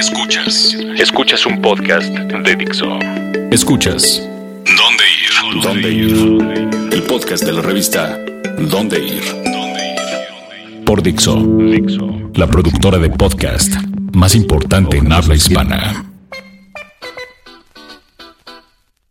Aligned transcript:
Escuchas. 0.00 0.74
Escuchas 0.96 1.44
un 1.44 1.60
podcast 1.60 2.08
de 2.08 2.56
Dixo. 2.56 2.86
Escuchas. 3.50 4.26
¿Dónde 4.64 5.04
ir? 5.20 5.62
¿Dónde 5.62 5.90
ir? 5.90 6.90
El 6.90 7.02
podcast 7.02 7.44
de 7.44 7.52
la 7.52 7.60
revista 7.60 8.18
¿Dónde 8.58 8.98
ir? 8.98 9.22
Por 10.86 11.02
Dixo. 11.02 11.38
La 12.32 12.46
productora 12.46 12.96
de 12.96 13.10
podcast 13.10 13.74
más 14.14 14.34
importante 14.34 14.96
en 14.96 15.12
habla 15.12 15.34
hispana. 15.34 16.06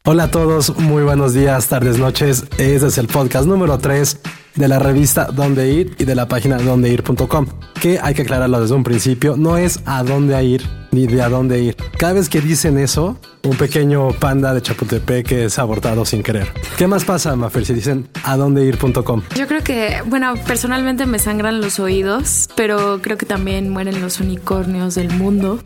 Hola 0.06 0.24
a 0.24 0.32
todos, 0.32 0.76
muy 0.80 1.04
buenos 1.04 1.36
días, 1.36 1.68
tardes, 1.68 2.00
noches. 2.00 2.46
Este 2.58 2.88
es 2.88 2.98
el 2.98 3.06
podcast 3.06 3.46
número 3.46 3.78
3 3.78 4.20
de 4.60 4.68
la 4.68 4.78
revista 4.78 5.30
Dónde 5.34 5.71
Ir 5.71 5.96
y 5.98 6.04
de 6.04 6.16
la 6.16 6.28
página 6.28 6.57
dondeir.com, 6.57 7.48
que 7.82 7.98
hay 8.04 8.14
que 8.14 8.23
aclararlo 8.23 8.60
desde 8.60 8.75
un 8.75 8.84
principio, 8.84 9.38
no 9.38 9.55
es 9.55 9.80
a 9.86 10.04
dónde 10.04 10.43
ir 10.43 10.68
ni 10.92 11.07
de 11.07 11.21
a 11.21 11.30
dónde 11.30 11.62
ir. 11.62 11.78
Cada 11.98 12.14
vez 12.14 12.28
que 12.28 12.42
dicen 12.42 12.78
eso, 12.78 13.18
un 13.43 13.56
pequeño 13.56 14.10
panda 14.19 14.54
de 14.54 14.61
Chapultepec 14.61 15.25
que 15.25 15.46
es 15.46 15.57
abortado 15.60 16.04
sin 16.04 16.24
querer. 16.24 16.52
¿Qué 16.78 16.88
más 16.88 17.06
pasa, 17.06 17.33
Mafer, 17.38 17.66
si 17.66 17.74
dicen 17.74 18.10
a 18.24 18.36
dónde 18.36 18.66
ir.com? 18.66 19.21
Yo 19.33 19.47
creo 19.47 19.64
que, 19.64 20.02
bueno, 20.07 20.33
personalmente 20.46 21.05
me 21.05 21.19
sangran 21.19 21.61
los 21.61 21.80
oídos, 21.80 22.50
pero 22.57 23.00
creo 23.02 23.18
que 23.18 23.25
también 23.25 23.69
mueren 23.69 24.02
los 24.02 24.19
unicornios 24.19 24.94
del 24.96 25.10
mundo 25.10 25.64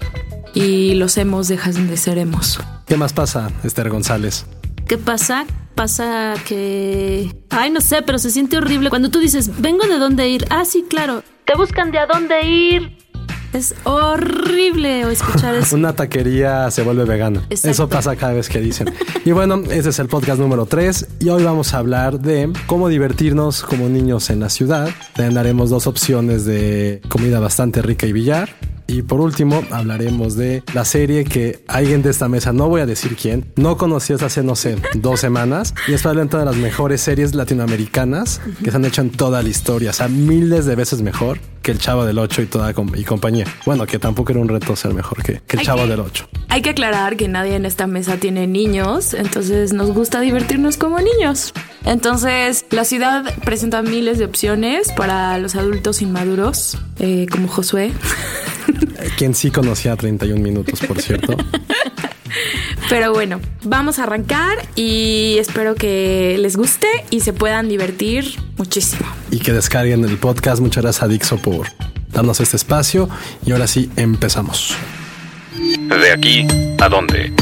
y 0.54 0.94
los 0.94 1.18
hemos 1.18 1.48
dejan 1.48 1.88
de 1.88 1.98
ser 1.98 2.20
hemos. 2.20 2.60
¿Qué 2.86 2.96
más 2.96 3.12
pasa, 3.12 3.50
Esther 3.64 3.90
González? 3.90 4.46
¿Qué 4.88 5.00
pasa? 5.00 5.48
Pasa 5.76 6.36
que... 6.48 7.36
Ay, 7.50 7.72
no 7.72 7.82
sé, 7.82 8.02
pero 8.04 8.20
se 8.20 8.30
siente 8.30 8.58
horrible 8.58 8.90
cuando 8.90 9.10
tú 9.10 9.20
dices, 9.20 9.50
vengo 9.60 9.88
de 9.88 9.98
dónde 9.98 10.30
ir. 10.30 10.46
Ah, 10.50 10.66
sí, 10.66 10.86
claro. 10.88 11.24
Te 11.46 11.56
buscan 11.56 11.92
de 11.92 12.00
a 12.00 12.06
dónde 12.06 12.46
ir. 12.46 12.98
Es 13.54 13.76
horrible 13.84 15.02
escuchar 15.12 15.54
eso. 15.62 15.76
Una 15.76 15.94
taquería 15.96 16.70
se 16.72 16.82
vuelve 16.82 17.06
vegana. 17.06 17.46
Exacto. 17.50 17.70
Eso 17.70 17.90
pasa 17.90 18.16
cada 18.16 18.34
vez 18.34 18.50
que 18.50 18.60
dicen. 18.60 18.94
Y 19.26 19.32
bueno, 19.32 19.62
ese 19.70 19.90
es 19.90 20.00
el 20.00 20.08
podcast 20.08 20.40
número 20.40 20.66
3 20.66 21.08
y 21.20 21.30
hoy 21.30 21.44
vamos 21.44 21.74
a 21.74 21.78
hablar 21.78 22.20
de 22.20 22.52
cómo 22.66 22.90
divertirnos 22.90 23.62
como 23.64 23.90
niños 23.90 24.30
en 24.30 24.40
la 24.40 24.50
ciudad. 24.50 24.90
También 25.14 25.36
daremos 25.36 25.70
dos 25.70 25.86
opciones 25.88 26.46
de 26.46 27.02
comida 27.10 27.40
bastante 27.40 27.82
rica 27.82 28.08
y 28.08 28.14
billar. 28.14 28.50
Y 28.88 29.02
por 29.02 29.22
último, 29.22 29.64
hablaremos 29.72 30.36
de 30.36 30.64
la 30.74 30.86
serie 30.86 31.24
que 31.24 31.64
alguien 31.68 32.02
de 32.02 32.10
esta 32.12 32.28
mesa, 32.28 32.52
no 32.54 32.68
voy 32.70 32.82
a 32.82 32.86
decir 32.86 33.16
quién, 33.16 33.46
no 33.56 33.78
conoció 33.78 34.16
hasta 34.16 34.28
hace, 34.28 34.44
no 34.44 34.56
sé, 34.56 34.78
dos 34.96 35.20
semanas. 35.20 35.74
Y 35.88 35.94
es 35.94 36.02
probablemente 36.02 36.36
una 36.36 36.46
de 36.46 36.52
las 36.52 36.60
mejores 36.62 37.02
series 37.02 37.34
latinoamericanas 37.34 38.42
que 38.64 38.72
se 38.72 38.78
han 38.78 38.86
hecho 38.86 39.02
en 39.02 39.10
toda 39.10 39.42
la 39.42 39.50
historia. 39.50 39.92
O 39.92 39.94
sea, 39.94 40.08
miles 40.08 40.66
de 40.66 40.76
veces 40.76 41.02
mejor 41.02 41.40
que 41.62 41.72
el 41.72 41.80
Chavo 41.80 42.04
del 42.06 42.20
8 42.20 42.42
y 42.42 42.46
toda 42.48 42.72
y 42.96 43.04
compañía. 43.06 43.46
Bueno, 43.66 43.86
que 43.86 43.98
tampoco 43.98 44.32
era 44.34 44.42
un 44.42 44.50
reto 44.50 44.76
ser 44.76 44.94
mejor 44.94 45.24
que, 45.24 45.42
que 45.48 45.56
el 45.56 45.60
Hay 45.60 45.66
Chavo 45.66 45.84
que- 45.84 45.88
del 45.90 46.00
8. 46.02 46.28
Hay 46.50 46.62
que 46.62 46.70
aclarar 46.72 47.16
que 47.16 47.28
nadie 47.28 47.56
en 47.56 47.66
esta 47.66 47.88
mesa 47.88 48.18
tiene 48.18 48.46
niños, 48.48 49.14
entonces 49.16 49.74
nos 49.74 49.92
gusta 49.92 50.20
divertirnos 50.22 50.78
como 50.78 51.00
niños. 51.00 51.54
Entonces, 51.86 52.66
la 52.70 52.86
ciudad 52.86 53.24
presenta 53.44 53.82
miles 53.82 54.18
de 54.18 54.26
opciones 54.26 54.92
para 54.94 55.38
los 55.38 55.56
adultos 55.56 56.02
inmaduros, 56.02 56.78
eh, 57.00 57.28
como 57.30 57.48
Josué. 57.48 57.92
Quien 59.18 59.36
sí 59.36 59.52
conocía 59.52 59.96
31 59.96 60.42
minutos, 60.42 60.80
por 60.82 61.02
cierto. 61.02 61.36
Pero 62.90 63.14
bueno, 63.14 63.40
vamos 63.64 64.00
a 64.00 64.04
arrancar 64.04 64.58
y 64.76 65.38
espero 65.40 65.76
que 65.76 66.38
les 66.40 66.56
guste 66.56 66.88
y 67.10 67.22
se 67.22 67.34
puedan 67.34 67.68
divertir 67.70 68.36
muchísimo. 68.58 69.06
y 69.32 69.40
que 69.40 69.52
descarguen 69.52 70.04
el 70.06 70.18
podcast. 70.18 70.62
Muchas 70.62 70.84
gracias 70.84 71.04
a 71.04 71.08
Dixo 71.08 71.38
por 71.38 71.68
darnos 72.12 72.40
este 72.40 72.58
espacio. 72.58 73.10
Y 73.46 73.52
ahora 73.52 73.68
sí, 73.68 73.90
empezamos. 73.96 74.76
De 75.56 76.12
aquí 76.12 76.48
a 76.80 76.90
dónde. 76.90 77.34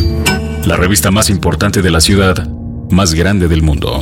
La 0.66 0.78
revista 0.78 1.12
más 1.12 1.30
importante 1.30 1.82
de 1.82 1.92
la 1.92 2.02
ciudad, 2.02 2.48
más 2.90 3.14
grande 3.14 3.48
del 3.48 3.62
mundo. 3.62 4.02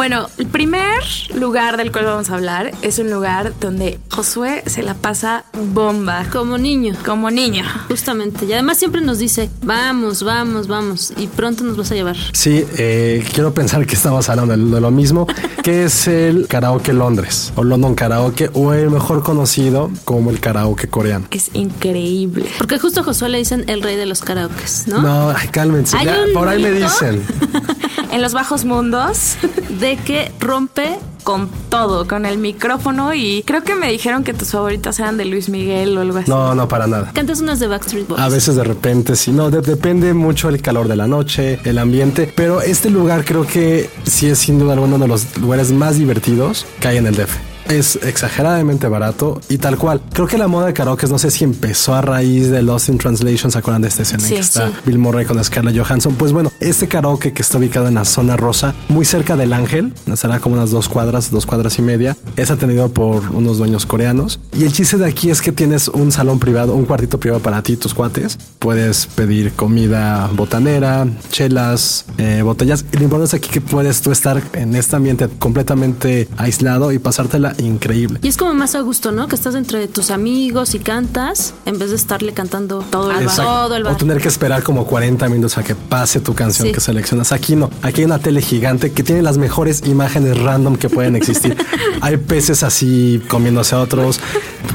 Bueno, 0.00 0.30
el 0.38 0.46
primer 0.46 1.02
lugar 1.34 1.76
del 1.76 1.92
cual 1.92 2.06
vamos 2.06 2.30
a 2.30 2.34
hablar 2.34 2.72
es 2.80 2.98
un 2.98 3.10
lugar 3.10 3.52
donde 3.60 4.00
Josué 4.10 4.62
se 4.64 4.82
la 4.82 4.94
pasa 4.94 5.44
bomba, 5.74 6.24
Como 6.32 6.56
niño. 6.56 6.94
como 7.04 7.30
niño. 7.30 7.64
Justamente. 7.86 8.46
Y 8.46 8.52
además 8.54 8.78
siempre 8.78 9.02
nos 9.02 9.18
dice, 9.18 9.50
vamos, 9.62 10.22
vamos, 10.22 10.68
vamos. 10.68 11.12
Y 11.18 11.26
pronto 11.26 11.64
nos 11.64 11.76
vas 11.76 11.92
a 11.92 11.96
llevar. 11.96 12.16
Sí, 12.32 12.64
eh, 12.78 13.22
quiero 13.34 13.52
pensar 13.52 13.86
que 13.86 13.94
estamos 13.94 14.26
hablando 14.30 14.56
de, 14.56 14.80
lo 14.80 14.90
mismo, 14.90 15.26
que 15.62 15.84
es 15.84 16.08
el 16.08 16.48
karaoke 16.48 16.94
Londres, 16.94 17.52
o 17.56 17.62
London 17.62 17.94
Karaoke, 17.94 18.48
o 18.54 18.72
el 18.72 18.88
mejor 18.88 19.22
conocido 19.22 19.90
como 20.06 20.30
el 20.30 20.40
karaoke 20.40 20.88
coreano. 20.88 21.26
Es 21.30 21.50
increíble. 21.52 22.46
Porque 22.56 22.78
justo 22.78 23.00
a 23.00 23.04
Josué 23.04 23.28
le 23.28 23.36
dicen 23.36 23.64
el 23.66 23.82
rey 23.82 23.96
de 23.96 24.06
los 24.06 24.22
karaokes, 24.22 24.86
¿no? 24.86 25.02
No, 25.02 25.28
ay, 25.36 25.48
cálmense. 25.48 25.94
Hay 25.94 26.06
ya, 26.06 26.22
un 26.26 26.32
por 26.32 26.48
ahí 26.48 26.62
me 26.62 26.70
mito. 26.70 26.86
dicen. 26.86 27.22
En 28.12 28.22
los 28.22 28.32
bajos 28.32 28.64
mundos, 28.64 29.36
De 29.80 29.89
que 29.96 30.30
rompe 30.40 30.98
con 31.24 31.48
todo, 31.68 32.08
con 32.08 32.24
el 32.24 32.38
micrófono 32.38 33.12
y 33.14 33.42
creo 33.46 33.62
que 33.62 33.74
me 33.74 33.90
dijeron 33.92 34.24
que 34.24 34.32
tus 34.32 34.50
favoritas 34.50 34.98
eran 34.98 35.16
de 35.18 35.26
Luis 35.26 35.48
Miguel 35.50 35.96
o 35.98 36.00
algo 36.00 36.18
así. 36.18 36.30
No, 36.30 36.54
no, 36.54 36.66
para 36.66 36.86
nada. 36.86 37.10
Cantas 37.12 37.40
unas 37.40 37.60
de 37.60 37.66
Backstreet 37.66 38.08
Boys. 38.08 38.20
A 38.20 38.28
veces 38.28 38.56
de 38.56 38.64
repente, 38.64 39.14
sí, 39.16 39.30
no, 39.30 39.50
de- 39.50 39.60
depende 39.60 40.14
mucho 40.14 40.48
el 40.48 40.62
calor 40.62 40.88
de 40.88 40.96
la 40.96 41.06
noche, 41.06 41.60
el 41.64 41.78
ambiente, 41.78 42.32
pero 42.34 42.62
este 42.62 42.88
lugar 42.90 43.24
creo 43.24 43.46
que 43.46 43.90
sí 44.04 44.26
es 44.28 44.38
sin 44.38 44.58
duda 44.58 44.72
alguno 44.72 44.96
uno 44.96 45.04
de 45.04 45.08
los 45.08 45.36
lugares 45.38 45.70
más 45.72 45.98
divertidos 45.98 46.64
que 46.80 46.88
hay 46.88 46.96
en 46.96 47.06
el 47.06 47.14
DF. 47.14 47.49
Es 47.68 47.96
exageradamente 48.02 48.88
barato 48.88 49.40
y 49.48 49.58
tal 49.58 49.78
cual. 49.78 50.00
Creo 50.12 50.26
que 50.26 50.38
la 50.38 50.48
moda 50.48 50.66
de 50.66 50.72
karaoke, 50.72 51.06
no 51.06 51.18
sé 51.18 51.30
si 51.30 51.44
empezó 51.44 51.94
a 51.94 52.00
raíz 52.00 52.50
de 52.50 52.62
Lost 52.62 52.88
in 52.88 52.98
Translation, 52.98 53.52
¿se 53.52 53.58
acuerdan 53.58 53.82
de 53.82 53.88
esta 53.88 54.02
escena 54.02 54.22
en 54.22 54.28
Sí, 54.28 54.34
que 54.34 54.40
está 54.40 54.68
sí. 54.68 54.74
Bill 54.86 54.98
Murray 54.98 55.24
con 55.26 55.42
Scarlett 55.42 55.76
Johansson? 55.76 56.14
Pues 56.14 56.32
bueno, 56.32 56.50
este 56.60 56.88
karaoke 56.88 57.32
que 57.32 57.42
está 57.42 57.58
ubicado 57.58 57.88
en 57.88 57.94
la 57.94 58.04
zona 58.04 58.36
rosa, 58.36 58.74
muy 58.88 59.04
cerca 59.04 59.36
del 59.36 59.52
Ángel, 59.52 59.94
estará 60.12 60.40
como 60.40 60.56
unas 60.56 60.70
dos 60.70 60.88
cuadras, 60.88 61.30
dos 61.30 61.46
cuadras 61.46 61.78
y 61.78 61.82
media, 61.82 62.16
es 62.36 62.50
atendido 62.50 62.88
por 62.88 63.30
unos 63.30 63.58
dueños 63.58 63.86
coreanos. 63.86 64.40
Y 64.56 64.64
el 64.64 64.72
chiste 64.72 64.96
de 64.96 65.06
aquí 65.06 65.30
es 65.30 65.40
que 65.40 65.52
tienes 65.52 65.88
un 65.88 66.12
salón 66.12 66.38
privado, 66.38 66.74
un 66.74 66.84
cuartito 66.86 67.20
privado 67.20 67.42
para 67.42 67.62
ti 67.62 67.74
y 67.74 67.76
tus 67.76 67.94
cuates. 67.94 68.38
Puedes 68.58 69.06
pedir 69.06 69.52
comida 69.52 70.28
botanera, 70.34 71.06
chelas, 71.30 72.06
eh, 72.18 72.42
botellas. 72.42 72.84
Y 72.92 72.96
lo 72.96 73.04
importante 73.04 73.36
es 73.36 73.42
aquí 73.42 73.50
que 73.50 73.60
puedes 73.60 74.02
tú 74.02 74.10
estar 74.10 74.42
en 74.54 74.74
este 74.74 74.96
ambiente 74.96 75.28
completamente 75.38 76.28
aislado 76.36 76.92
y 76.92 76.98
pasártela 76.98 77.54
increíble. 77.60 78.18
Y 78.22 78.28
es 78.28 78.36
como 78.36 78.54
más 78.54 78.74
a 78.74 78.80
gusto, 78.80 79.12
¿no? 79.12 79.28
Que 79.28 79.36
estás 79.36 79.54
entre 79.54 79.86
tus 79.88 80.10
amigos 80.10 80.74
y 80.74 80.78
cantas 80.78 81.54
en 81.66 81.78
vez 81.78 81.90
de 81.90 81.96
estarle 81.96 82.32
cantando 82.32 82.84
todo 82.90 83.10
el 83.10 83.26
bar. 83.26 83.36
Todo 83.36 83.76
el 83.76 83.82
O 83.82 83.86
bar. 83.90 83.96
tener 83.96 84.20
que 84.20 84.28
esperar 84.28 84.62
como 84.62 84.86
40 84.86 85.28
minutos 85.28 85.58
a 85.58 85.62
que 85.62 85.74
pase 85.74 86.20
tu 86.20 86.34
canción 86.34 86.68
Sí. 86.68 86.74
que 86.74 86.80
seleccionas. 86.80 87.32
Aquí 87.32 87.56
no. 87.56 87.70
Aquí 87.82 88.00
hay 88.00 88.06
una 88.06 88.18
tele 88.18 88.42
gigante 88.42 88.92
que 88.92 89.02
tiene 89.02 89.22
las 89.22 89.38
mejores 89.38 89.82
imágenes 89.86 90.38
random 90.38 90.76
que 90.76 90.88
pueden 90.88 91.16
existir. 91.16 91.56
hay 92.00 92.16
peces 92.16 92.62
así 92.62 93.22
comiéndose 93.28 93.74
a 93.74 93.80
otros, 93.80 94.20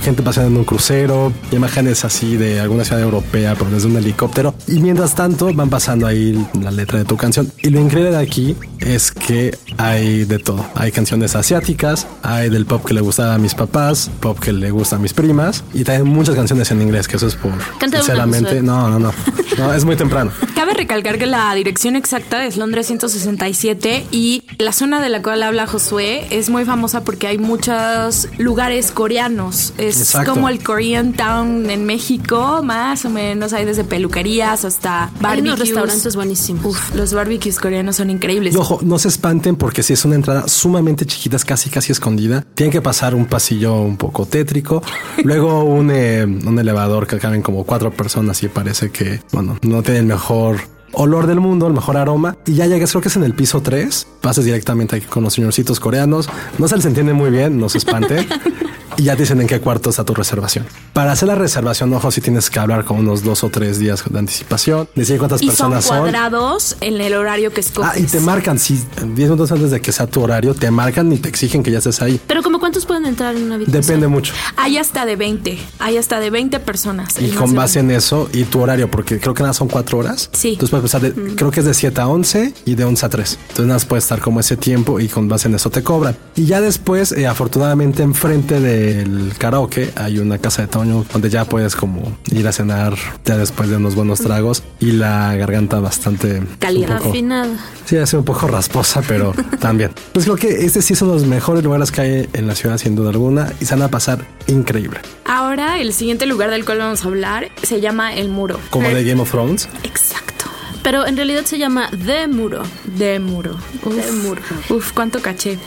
gente 0.01 0.23
paseando 0.23 0.51
en 0.51 0.57
un 0.57 0.63
crucero, 0.65 1.31
imágenes 1.51 2.05
así 2.05 2.37
de 2.37 2.59
alguna 2.59 2.83
ciudad 2.85 3.01
europea, 3.01 3.55
pero 3.57 3.69
desde 3.71 3.87
un 3.87 3.97
helicóptero. 3.97 4.55
Y 4.67 4.79
mientras 4.79 5.15
tanto 5.15 5.53
van 5.53 5.69
pasando 5.69 6.07
ahí 6.07 6.47
la 6.61 6.71
letra 6.71 6.99
de 6.99 7.05
tu 7.05 7.17
canción. 7.17 7.51
Y 7.61 7.69
lo 7.69 7.79
increíble 7.79 8.11
de 8.11 8.17
aquí 8.17 8.55
es 8.79 9.11
que 9.11 9.57
hay 9.77 10.25
de 10.25 10.39
todo. 10.39 10.65
Hay 10.75 10.91
canciones 10.91 11.35
asiáticas, 11.35 12.07
hay 12.23 12.49
del 12.49 12.64
pop 12.65 12.83
que 12.85 12.93
le 12.93 13.01
gustaba 13.01 13.35
a 13.35 13.37
mis 13.37 13.53
papás, 13.55 14.09
pop 14.19 14.39
que 14.39 14.51
le 14.51 14.71
gusta 14.71 14.95
a 14.97 14.99
mis 14.99 15.13
primas, 15.13 15.63
y 15.73 15.83
también 15.83 16.07
muchas 16.07 16.35
canciones 16.35 16.69
en 16.71 16.81
inglés, 16.81 17.07
que 17.07 17.17
eso 17.17 17.27
es 17.27 17.35
por 17.35 17.51
Canta 17.79 17.97
sinceramente. 17.97 18.61
No, 18.61 18.89
no, 18.89 18.99
no. 18.99 19.13
No, 19.57 19.73
es 19.73 19.85
muy 19.85 19.95
temprano. 19.95 20.31
Cabe 20.55 20.73
recalcar 20.73 21.17
que 21.17 21.25
la 21.25 21.53
dirección 21.55 21.95
exacta 21.95 22.45
es 22.45 22.57
Londres 22.57 22.87
167 22.87 24.07
y 24.11 24.43
la 24.57 24.71
zona 24.73 25.01
de 25.01 25.09
la 25.09 25.21
cual 25.21 25.43
habla 25.43 25.67
Josué 25.67 26.27
es 26.29 26.49
muy 26.49 26.65
famosa 26.65 27.03
porque 27.03 27.27
hay 27.27 27.37
muchos 27.37 28.27
lugares 28.37 28.91
coreanos. 28.91 29.73
Es 29.77 29.99
Exacto. 29.99 30.33
como 30.33 30.49
el 30.49 30.63
Korean 30.63 31.13
Town 31.13 31.69
en 31.69 31.85
México, 31.85 32.61
más 32.63 33.05
o 33.05 33.09
menos. 33.09 33.53
Hay 33.53 33.65
desde 33.65 33.83
peluquerías 33.83 34.65
hasta 34.65 35.05
Hay 35.05 35.11
barbecues. 35.21 35.41
unos 35.53 35.59
restaurantes 35.59 36.15
buenísimos. 36.15 36.65
Uf, 36.65 36.95
los 36.95 37.13
barbecues 37.13 37.59
coreanos 37.59 37.95
son 37.97 38.09
increíbles. 38.09 38.53
Y 38.53 38.57
ojo, 38.57 38.79
no 38.83 38.99
se 38.99 39.07
espanten 39.07 39.55
porque 39.55 39.83
si 39.83 39.93
es 39.93 40.03
una 40.05 40.15
entrada 40.15 40.47
sumamente 40.47 41.05
chiquita, 41.05 41.35
es 41.35 41.45
casi 41.45 41.69
casi 41.69 41.91
escondida. 41.91 42.45
Tienen 42.55 42.71
que 42.71 42.81
pasar 42.81 43.13
un 43.13 43.25
pasillo 43.25 43.75
un 43.81 43.97
poco 43.97 44.25
tétrico, 44.25 44.81
luego 45.23 45.63
un, 45.63 45.91
eh, 45.91 46.23
un 46.23 46.57
elevador 46.57 47.05
que 47.05 47.19
caben 47.19 47.41
como 47.41 47.65
cuatro 47.65 47.91
personas 47.91 48.41
y 48.43 48.47
parece 48.47 48.89
que, 48.91 49.21
bueno, 49.31 49.57
no 49.61 49.83
tiene 49.83 49.99
el 49.99 50.05
mejor 50.05 50.61
olor 50.93 51.27
del 51.27 51.39
mundo, 51.39 51.67
el 51.67 51.73
mejor 51.73 51.97
aroma. 51.97 52.37
Y 52.45 52.53
ya 52.53 52.65
llegas, 52.67 52.91
creo 52.91 53.01
que 53.01 53.09
es 53.09 53.15
en 53.17 53.23
el 53.23 53.33
piso 53.33 53.61
3. 53.61 54.07
Pasas 54.21 54.45
directamente 54.45 54.95
aquí 54.95 55.05
con 55.05 55.23
los 55.23 55.33
señorcitos 55.33 55.79
coreanos. 55.79 56.29
No 56.57 56.67
se 56.67 56.77
les 56.77 56.85
entiende 56.85 57.13
muy 57.13 57.29
bien, 57.29 57.59
no 57.59 57.69
se 57.69 57.77
espanten. 57.77 58.27
y 58.97 59.03
ya 59.03 59.15
dicen 59.15 59.39
en 59.41 59.47
qué 59.47 59.59
cuarto 59.59 59.89
está 59.89 60.03
tu 60.03 60.13
reservación. 60.13 60.65
Para 60.93 61.11
hacer 61.13 61.27
la 61.27 61.35
reservación, 61.35 61.93
ojo, 61.93 62.11
si 62.11 62.21
tienes 62.21 62.49
que 62.49 62.59
hablar 62.59 62.85
con 62.85 62.99
unos 62.99 63.23
dos 63.23 63.43
o 63.43 63.49
tres 63.49 63.79
días 63.79 64.03
de 64.09 64.19
anticipación, 64.19 64.87
decir 64.95 65.17
cuántas 65.17 65.41
Y 65.41 65.45
son 65.47 65.51
personas 65.55 65.85
son. 65.85 65.99
cuadrados 65.99 66.77
en 66.81 66.99
el 66.99 67.13
horario 67.13 67.53
que 67.53 67.61
escoges. 67.61 67.91
Ah, 67.93 67.99
y 67.99 68.03
te 68.03 68.19
marcan, 68.19 68.59
si 68.59 68.73
10 68.75 69.15
minutos 69.29 69.51
antes 69.51 69.71
de 69.71 69.81
que 69.81 69.91
sea 69.91 70.07
tu 70.07 70.21
horario, 70.21 70.53
te 70.53 70.71
marcan 70.71 71.11
y 71.13 71.17
te 71.17 71.29
exigen 71.29 71.63
que 71.63 71.71
ya 71.71 71.77
estés 71.77 72.01
ahí. 72.01 72.19
Pero 72.27 72.41
como 72.43 72.55
¿Cuántos 72.65 72.87
pueden 72.87 73.05
entrar 73.05 73.35
en 73.35 73.43
una 73.43 73.55
habitación? 73.55 73.81
Depende 73.81 74.07
mucho. 74.07 74.33
Hay 74.57 74.79
hasta 74.79 75.05
de 75.05 75.15
20, 75.15 75.59
hay 75.77 75.97
hasta 75.97 76.19
de 76.19 76.31
20 76.31 76.59
personas. 76.61 77.21
Y 77.21 77.29
con 77.29 77.53
base 77.53 77.79
en 77.79 77.91
eso 77.91 78.27
y 78.33 78.43
tu 78.45 78.59
horario, 78.59 78.89
porque 78.89 79.19
creo 79.19 79.35
que 79.35 79.43
nada 79.43 79.53
son 79.53 79.67
cuatro 79.67 79.99
horas. 79.99 80.31
Sí. 80.33 80.53
Entonces 80.53 80.71
puedes 80.71 80.81
pasar 80.81 81.01
de, 81.01 81.35
creo 81.35 81.51
que 81.51 81.59
es 81.59 81.65
de 81.67 81.75
7 81.75 82.01
a 82.01 82.07
11 82.07 82.53
y 82.65 82.73
de 82.73 82.83
11 82.83 83.05
a 83.05 83.09
3. 83.09 83.37
Entonces 83.39 83.65
nada 83.67 83.75
más 83.75 83.85
puedes 83.85 84.05
estar 84.05 84.19
como 84.19 84.39
ese 84.39 84.57
tiempo 84.57 84.99
y 84.99 85.07
con 85.09 85.27
base 85.27 85.47
en 85.47 85.53
eso 85.53 85.69
te 85.69 85.83
cobran. 85.83 86.17
Y 86.35 86.45
ya 86.45 86.59
después, 86.59 87.11
eh, 87.11 87.27
afortunadamente, 87.27 88.01
enfrente 88.01 88.59
del 88.85 89.33
karaoke 89.37 89.91
hay 89.95 90.19
una 90.19 90.37
casa 90.37 90.61
de 90.63 90.67
Toño 90.67 91.05
donde 91.11 91.29
ya 91.29 91.45
puedes 91.45 91.75
como 91.75 92.17
ir 92.31 92.47
a 92.47 92.51
cenar 92.51 92.95
ya 93.23 93.37
después 93.37 93.69
de 93.69 93.77
unos 93.77 93.95
buenos 93.95 94.19
tragos 94.19 94.63
y 94.79 94.91
la 94.93 95.35
garganta 95.35 95.79
bastante 95.79 96.41
poco- 96.41 97.09
Afinada. 97.09 97.47
Sí, 97.85 97.97
hace 97.97 98.17
un 98.17 98.25
poco 98.25 98.47
rasposa, 98.47 99.01
pero 99.07 99.33
también. 99.59 99.91
Pues 100.13 100.25
creo 100.25 100.37
que 100.37 100.65
este 100.65 100.81
sí 100.81 100.93
es 100.93 101.01
uno 101.01 101.13
de 101.13 101.19
los 101.19 101.27
mejores 101.27 101.63
lugares 101.63 101.91
que 101.91 102.01
hay 102.01 102.29
en 102.33 102.47
la 102.47 102.55
ciudad, 102.55 102.77
sin 102.77 102.95
duda 102.95 103.09
alguna, 103.11 103.51
y 103.59 103.65
se 103.65 103.75
van 103.75 103.83
a 103.83 103.87
pasar 103.89 104.25
increíble. 104.47 104.99
Ahora, 105.25 105.79
el 105.79 105.93
siguiente 105.93 106.25
lugar 106.25 106.49
del 106.49 106.65
cual 106.65 106.79
vamos 106.79 107.03
a 107.05 107.07
hablar 107.07 107.49
se 107.63 107.81
llama 107.81 108.15
El 108.15 108.29
Muro. 108.29 108.59
Como 108.69 108.87
de 108.89 109.03
Game 109.03 109.21
of 109.21 109.29
Thrones. 109.31 109.67
Exacto. 109.83 110.45
Pero 110.83 111.07
en 111.07 111.15
realidad 111.17 111.45
se 111.45 111.57
llama 111.57 111.89
The 112.05 112.27
Muro. 112.27 112.61
De 112.97 113.19
muro. 113.19 113.55
Uf, 113.83 113.95
De 113.95 114.11
muro. 114.11 114.41
Uf, 114.69 114.91
cuánto 114.91 115.19
caché. 115.19 115.57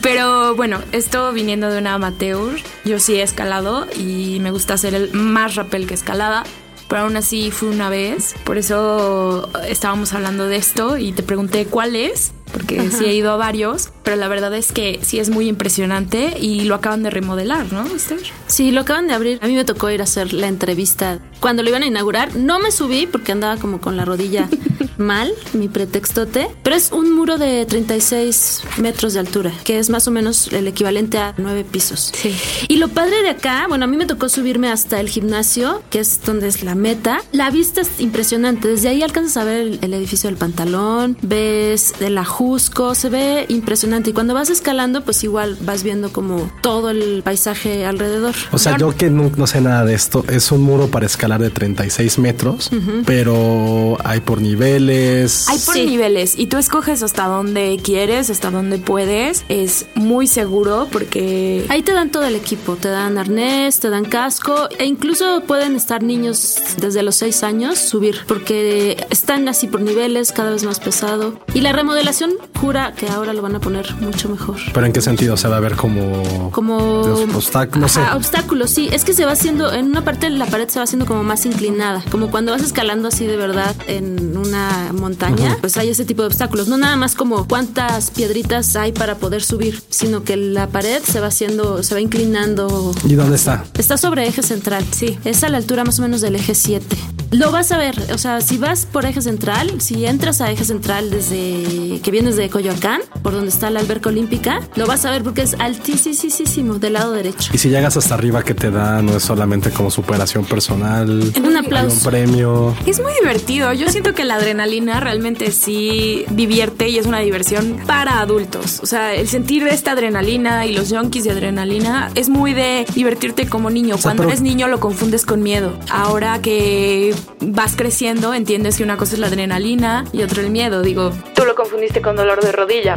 Pero 0.00 0.54
bueno, 0.54 0.80
esto 0.92 1.32
viniendo 1.32 1.70
de 1.70 1.78
una 1.78 1.94
amateur, 1.94 2.56
yo 2.84 2.98
sí 2.98 3.14
he 3.14 3.22
escalado 3.22 3.86
y 3.96 4.38
me 4.40 4.50
gusta 4.50 4.74
hacer 4.74 4.94
el 4.94 5.12
más 5.12 5.54
rappel 5.54 5.86
que 5.86 5.94
escalada. 5.94 6.44
Pero 6.88 7.04
aún 7.04 7.16
así 7.16 7.50
fui 7.50 7.68
una 7.68 7.88
vez, 7.88 8.34
por 8.44 8.58
eso 8.58 9.48
estábamos 9.66 10.12
hablando 10.12 10.46
de 10.46 10.56
esto 10.56 10.98
y 10.98 11.12
te 11.12 11.22
pregunté 11.22 11.64
cuál 11.64 11.96
es, 11.96 12.32
porque 12.52 12.90
sí 12.90 13.06
he 13.06 13.14
ido 13.14 13.32
a 13.32 13.36
varios, 13.36 13.88
pero 14.02 14.16
la 14.16 14.28
verdad 14.28 14.54
es 14.54 14.72
que 14.72 15.00
sí 15.02 15.18
es 15.18 15.30
muy 15.30 15.48
impresionante 15.48 16.36
y 16.38 16.64
lo 16.64 16.74
acaban 16.74 17.02
de 17.02 17.08
remodelar, 17.08 17.72
¿no? 17.72 17.86
Esther? 17.86 18.20
Sí, 18.46 18.72
lo 18.72 18.82
acaban 18.82 19.06
de 19.08 19.14
abrir. 19.14 19.38
A 19.40 19.46
mí 19.46 19.54
me 19.54 19.64
tocó 19.64 19.88
ir 19.88 20.02
a 20.02 20.04
hacer 20.04 20.34
la 20.34 20.48
entrevista. 20.48 21.20
Cuando 21.42 21.64
lo 21.64 21.70
iban 21.70 21.82
a 21.82 21.86
inaugurar, 21.86 22.36
no 22.36 22.60
me 22.60 22.70
subí 22.70 23.08
porque 23.08 23.32
andaba 23.32 23.56
como 23.56 23.80
con 23.80 23.96
la 23.96 24.04
rodilla 24.04 24.48
mal, 24.96 25.32
mi 25.54 25.66
pretextote. 25.66 26.46
Pero 26.62 26.76
es 26.76 26.92
un 26.92 27.12
muro 27.16 27.36
de 27.36 27.66
36 27.66 28.62
metros 28.78 29.14
de 29.14 29.18
altura, 29.18 29.52
que 29.64 29.80
es 29.80 29.90
más 29.90 30.06
o 30.06 30.12
menos 30.12 30.52
el 30.52 30.68
equivalente 30.68 31.18
a 31.18 31.34
nueve 31.38 31.64
pisos. 31.64 32.12
Sí. 32.14 32.32
Y 32.68 32.76
lo 32.76 32.86
padre 32.86 33.22
de 33.22 33.30
acá, 33.30 33.66
bueno, 33.68 33.86
a 33.86 33.88
mí 33.88 33.96
me 33.96 34.06
tocó 34.06 34.28
subirme 34.28 34.70
hasta 34.70 35.00
el 35.00 35.08
gimnasio, 35.08 35.82
que 35.90 35.98
es 35.98 36.22
donde 36.22 36.46
es 36.46 36.62
la 36.62 36.76
meta. 36.76 37.20
La 37.32 37.50
vista 37.50 37.80
es 37.80 37.98
impresionante. 37.98 38.68
Desde 38.68 38.90
ahí 38.90 39.02
alcanzas 39.02 39.36
a 39.38 39.42
ver 39.42 39.62
el, 39.62 39.78
el 39.82 39.94
edificio 39.94 40.30
del 40.30 40.36
pantalón, 40.36 41.18
ves 41.22 41.94
el 41.98 42.16
ajusco, 42.18 42.94
se 42.94 43.08
ve 43.08 43.46
impresionante. 43.48 44.10
Y 44.10 44.12
cuando 44.12 44.32
vas 44.32 44.48
escalando, 44.48 45.02
pues 45.02 45.24
igual 45.24 45.58
vas 45.62 45.82
viendo 45.82 46.12
como 46.12 46.52
todo 46.60 46.90
el 46.90 47.22
paisaje 47.24 47.84
alrededor. 47.84 48.36
O 48.52 48.58
sea, 48.58 48.78
yo 48.78 48.94
que 48.96 49.10
no, 49.10 49.32
no 49.36 49.48
sé 49.48 49.60
nada 49.60 49.84
de 49.84 49.94
esto, 49.94 50.24
es 50.28 50.52
un 50.52 50.62
muro 50.62 50.86
para 50.86 51.06
escalar 51.06 51.31
de 51.38 51.50
36 51.50 52.18
metros, 52.18 52.70
pero 53.06 53.98
hay 54.04 54.20
por 54.20 54.40
niveles. 54.40 55.48
Hay 55.48 55.58
por 55.58 55.74
Sí. 55.74 55.86
niveles 55.86 56.38
y 56.38 56.46
tú 56.46 56.56
escoges 56.58 57.02
hasta 57.02 57.26
dónde 57.26 57.78
quieres, 57.82 58.30
hasta 58.30 58.50
dónde 58.50 58.78
puedes. 58.78 59.44
Es 59.48 59.86
muy 59.94 60.26
seguro 60.26 60.88
porque 60.90 61.64
Ahí 61.68 61.82
te 61.82 61.92
dan 61.92 62.10
todo 62.10 62.24
el 62.24 62.34
equipo, 62.34 62.76
te 62.76 62.88
dan 62.88 63.18
arnés, 63.18 63.78
te 63.80 63.88
dan 63.90 64.04
casco 64.04 64.68
e 64.78 64.84
incluso 64.86 65.42
pueden 65.46 65.76
estar 65.76 66.02
niños 66.02 66.56
desde 66.78 67.02
los 67.02 67.16
6 67.16 67.42
años 67.42 67.78
subir 67.78 68.16
porque 68.26 69.06
están 69.10 69.48
así 69.48 69.66
por 69.66 69.80
niveles, 69.80 70.32
cada 70.32 70.50
vez 70.50 70.64
más 70.64 70.80
pesado. 70.80 71.38
Y 71.54 71.60
la 71.60 71.72
remodelación 71.72 72.32
jura 72.60 72.92
que 72.96 73.08
ahora 73.08 73.32
lo 73.32 73.42
van 73.42 73.56
a 73.56 73.60
poner 73.60 73.94
mucho 74.00 74.28
mejor. 74.28 74.56
Pero 74.72 74.86
en 74.86 74.92
qué 74.92 75.00
sentido 75.00 75.36
se 75.36 75.48
va 75.48 75.56
a 75.56 75.60
ver 75.60 75.76
como. 75.76 76.50
Como 76.52 77.02
Los 77.06 77.34
obstáculos, 77.34 77.80
no 77.80 77.88
sé. 77.88 78.00
Ajá, 78.00 78.16
obstáculos, 78.16 78.70
sí. 78.70 78.88
Es 78.92 79.04
que 79.04 79.12
se 79.14 79.24
va 79.24 79.32
haciendo, 79.32 79.72
en 79.72 79.86
una 79.86 80.04
parte 80.04 80.26
de 80.30 80.36
la 80.36 80.46
pared 80.46 80.68
se 80.68 80.78
va 80.78 80.84
haciendo 80.84 81.06
como 81.06 81.21
más 81.22 81.46
inclinada. 81.46 82.04
Como 82.10 82.30
cuando 82.30 82.52
vas 82.52 82.62
escalando 82.62 83.08
así 83.08 83.26
de 83.26 83.36
verdad 83.36 83.74
en 83.86 84.36
una 84.36 84.92
montaña, 84.92 85.56
pues 85.60 85.76
hay 85.76 85.90
ese 85.90 86.04
tipo 86.04 86.22
de 86.22 86.28
obstáculos. 86.28 86.68
No 86.68 86.76
nada 86.76 86.96
más 86.96 87.14
como 87.14 87.46
cuántas 87.46 88.10
piedritas 88.10 88.76
hay 88.76 88.92
para 88.92 89.16
poder 89.16 89.42
subir, 89.42 89.82
sino 89.90 90.24
que 90.24 90.36
la 90.36 90.68
pared 90.68 91.02
se 91.02 91.20
va 91.20 91.28
haciendo, 91.28 91.82
se 91.82 91.94
va 91.94 92.00
inclinando. 92.00 92.92
¿Y 93.06 93.14
dónde 93.14 93.36
está? 93.36 93.64
Está 93.78 93.96
sobre 93.96 94.26
eje 94.26 94.42
central, 94.42 94.84
sí. 94.90 95.18
Es 95.24 95.44
a 95.44 95.48
la 95.48 95.58
altura 95.58 95.84
más 95.84 95.98
o 95.98 96.02
menos 96.02 96.20
del 96.20 96.36
eje 96.36 96.54
7. 96.54 96.96
Lo 97.30 97.50
vas 97.50 97.72
a 97.72 97.78
ver, 97.78 97.98
o 98.12 98.18
sea, 98.18 98.42
si 98.42 98.58
vas 98.58 98.84
por 98.84 99.06
eje 99.06 99.22
central, 99.22 99.80
si 99.80 100.04
entras 100.04 100.42
a 100.42 100.50
eje 100.50 100.64
central 100.64 101.08
desde 101.08 101.98
que 102.02 102.10
vienes 102.10 102.36
de 102.36 102.50
Coyoacán, 102.50 103.00
por 103.22 103.32
donde 103.32 103.48
está 103.48 103.70
la 103.70 103.80
alberca 103.80 104.10
olímpica, 104.10 104.60
lo 104.76 104.86
vas 104.86 105.06
a 105.06 105.10
ver 105.10 105.22
porque 105.22 105.40
es 105.40 105.54
altísimo 105.58 106.78
del 106.78 106.92
lado 106.92 107.12
derecho. 107.12 107.50
Y 107.54 107.58
si 107.58 107.70
llegas 107.70 107.96
hasta 107.96 108.14
arriba, 108.14 108.42
que 108.42 108.52
te 108.52 108.70
da? 108.70 109.00
No 109.00 109.16
es 109.16 109.22
solamente 109.22 109.70
como 109.70 109.90
superación 109.90 110.44
personal. 110.44 111.11
Un 111.20 111.32
Hay 111.36 111.42
un 111.50 111.56
aplauso. 111.56 112.08
premio. 112.10 112.74
es 112.86 113.00
muy 113.00 113.12
divertido. 113.20 113.72
Yo 113.72 113.88
siento 113.90 114.14
que 114.14 114.24
la 114.24 114.34
adrenalina 114.36 115.00
realmente 115.00 115.50
sí 115.52 116.24
divierte 116.30 116.88
y 116.88 116.98
es 116.98 117.06
una 117.06 117.20
diversión 117.20 117.80
para 117.86 118.20
adultos. 118.20 118.80
O 118.82 118.86
sea, 118.86 119.14
el 119.14 119.28
sentir 119.28 119.66
esta 119.66 119.92
adrenalina 119.92 120.66
y 120.66 120.72
los 120.72 120.90
junkies 120.90 121.24
de 121.24 121.30
adrenalina 121.32 122.10
es 122.14 122.28
muy 122.28 122.54
de 122.54 122.84
divertirte 122.94 123.46
como 123.48 123.70
niño. 123.70 123.96
sea, 123.96 124.02
Cuando 124.02 124.22
pero- 124.22 124.30
eres 124.30 124.42
niño 124.42 124.68
lo 124.68 124.80
confundes 124.80 125.26
con 125.26 125.42
miedo. 125.42 125.74
Ahora 125.90 126.40
que 126.40 127.14
vas 127.40 127.74
creciendo, 127.76 128.34
entiendes 128.34 128.76
que 128.76 128.84
una 128.84 128.96
cosa 128.96 129.14
es 129.14 129.18
la 129.20 129.26
adrenalina 129.28 130.04
y 130.12 130.22
otra 130.22 130.42
el 130.42 130.50
miedo. 130.50 130.82
Digo, 130.82 131.12
tú 131.34 131.44
lo 131.44 131.54
confundiste 131.54 132.00
con 132.00 132.16
dolor 132.16 132.42
de 132.42 132.52
rodilla. 132.52 132.96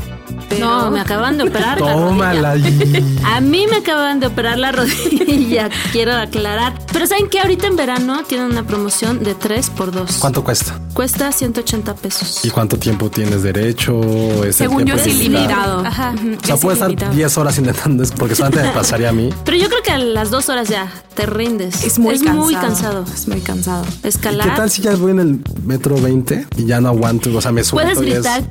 Pero... 0.49 0.65
No, 0.67 0.91
me 0.91 0.99
acaban 0.99 1.37
de 1.37 1.43
operar 1.45 1.79
la 1.81 1.93
Tómala. 1.93 2.53
rodilla. 2.55 2.99
y- 2.99 3.17
A 3.25 3.41
mí 3.41 3.65
me 3.69 3.77
acaban 3.77 4.19
de 4.19 4.27
operar 4.27 4.57
la 4.57 4.71
rodilla, 4.73 5.69
quiero 5.91 6.13
aclarar. 6.13 6.73
Pero 6.91 7.07
¿saben 7.07 7.27
que 7.29 7.39
Ahorita 7.39 7.67
en 7.67 7.75
verano 7.75 8.23
tienen 8.27 8.47
una 8.47 8.63
promoción 8.65 9.23
de 9.23 9.35
3 9.35 9.69
por 9.71 9.91
2 9.91 10.17
¿Cuánto 10.19 10.43
cuesta? 10.43 10.79
Cuesta 10.93 11.31
180 11.31 11.93
pesos. 11.95 12.39
¿Y 12.43 12.49
cuánto 12.49 12.77
tiempo 12.79 13.09
tienes 13.11 13.43
derecho? 13.43 14.01
¿Es 14.43 14.55
Según 14.55 14.85
yo 14.85 14.95
es 14.95 15.05
ilimitado. 15.07 15.85
Ajá. 15.85 16.13
O 16.15 16.45
sea, 16.45 16.55
es 16.55 16.61
puedes 16.61 16.77
estar 16.77 16.89
ilimitado. 16.89 17.13
10 17.15 17.37
horas 17.37 17.57
intentando, 17.57 18.03
es 18.03 18.11
porque 18.11 18.33
solamente 18.35 18.63
me 18.67 18.73
pasaría 18.73 19.09
a 19.09 19.11
mí. 19.11 19.29
Pero 19.45 19.57
yo 19.57 19.67
creo 19.67 19.81
que 19.83 19.91
a 19.91 19.97
las 19.97 20.31
dos 20.31 20.49
horas 20.49 20.69
ya 20.69 20.87
te 21.13 21.25
rindes. 21.25 21.83
Es 21.83 21.99
muy 21.99 22.15
cansado. 22.17 22.37
muy 22.37 22.55
cansado. 22.55 23.05
Es 23.13 23.27
muy 23.27 23.41
cansado. 23.41 23.85
¿Y 24.03 24.07
Escalar. 24.07 24.49
qué 24.49 24.55
tal 24.55 24.69
si 24.71 24.81
ya 24.81 24.95
voy 24.95 25.11
en 25.11 25.19
el 25.19 25.39
metro 25.65 25.99
20 26.01 26.47
y 26.57 26.65
ya 26.65 26.79
no 26.81 26.89
aguanto? 26.89 27.35
O 27.35 27.41
sea, 27.41 27.51
me 27.51 27.63
suelto 27.63 27.93
Puedes 27.95 28.07
y 28.09 28.11
es- 28.17 28.23
gritar 28.23 28.43